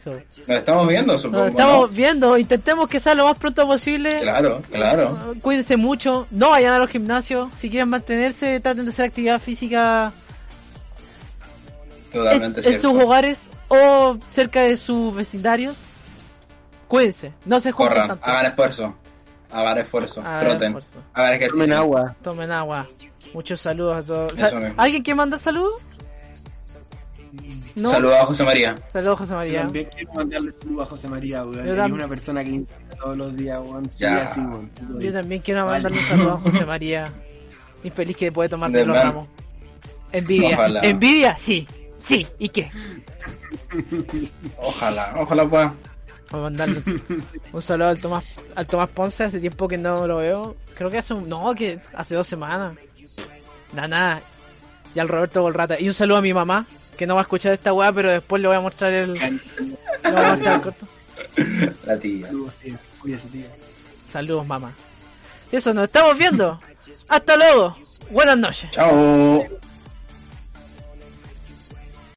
[0.02, 1.44] So, Nos estamos viendo, supongo.
[1.44, 1.96] nos estamos ¿no?
[1.96, 2.38] viendo.
[2.38, 4.20] Intentemos que sea lo más pronto posible.
[4.20, 5.34] Claro, claro.
[5.42, 10.12] Cuídense mucho, no vayan a los gimnasios, si quieren mantenerse, traten de hacer actividad física
[12.12, 15.78] Totalmente en, sus hogares o cerca de sus vecindarios.
[16.86, 18.24] Cuídense, no se junten Corran, tanto.
[18.24, 18.94] hagan esfuerzo.
[19.50, 20.20] Hagan esfuerzo.
[20.20, 20.68] Hagan troten.
[20.68, 21.02] esfuerzo.
[21.12, 21.58] Hagan ejercicio.
[21.58, 22.16] Tomen agua.
[22.22, 22.86] Tomen agua.
[23.34, 24.32] Muchos saludos a todos.
[24.76, 25.74] ¿Alguien que manda saludos?
[27.74, 27.90] No.
[27.90, 28.74] Saludos a José María.
[28.92, 29.60] Saludos, José Yo María.
[29.62, 31.54] también quiero mandarle saludos a José María, weón.
[31.66, 33.92] Yo Es tam- una persona que intenta todos los días, weón.
[33.92, 34.16] Sí, Ya.
[34.22, 34.70] así, weón.
[34.98, 37.06] Yo también quiero mandarle un saludo a José María.
[37.84, 39.04] Infeliz que puede tomar De los man.
[39.06, 39.28] ramos.
[40.10, 40.56] Envidia.
[40.56, 40.80] Ojalá.
[40.80, 41.66] Envidia, sí.
[42.00, 42.70] Sí, ¿y qué?
[44.56, 45.74] Ojalá, ojalá pueda.
[46.30, 47.02] Vamos a mandarle un,
[47.52, 50.56] un saludo al Tomás, al Tomás Ponce, hace tiempo que no lo veo.
[50.76, 52.76] Creo que hace un, no, que hace dos semanas.
[53.72, 54.22] Nada, nada.
[54.94, 55.80] Y al Roberto Golrata.
[55.80, 58.40] Y un saludo a mi mamá, que no va a escuchar esta weá, pero después
[58.40, 59.28] le voy a mostrar el, le
[60.02, 60.86] voy a mostrar el corto.
[61.86, 62.26] La tía.
[62.26, 62.74] Saludos, tío.
[63.00, 63.46] Cuídese, tío.
[64.12, 64.72] Saludos, mamá.
[65.52, 66.60] Eso, nos estamos viendo.
[67.08, 67.76] Hasta luego.
[68.10, 68.70] Buenas noches.
[68.70, 69.44] Chao.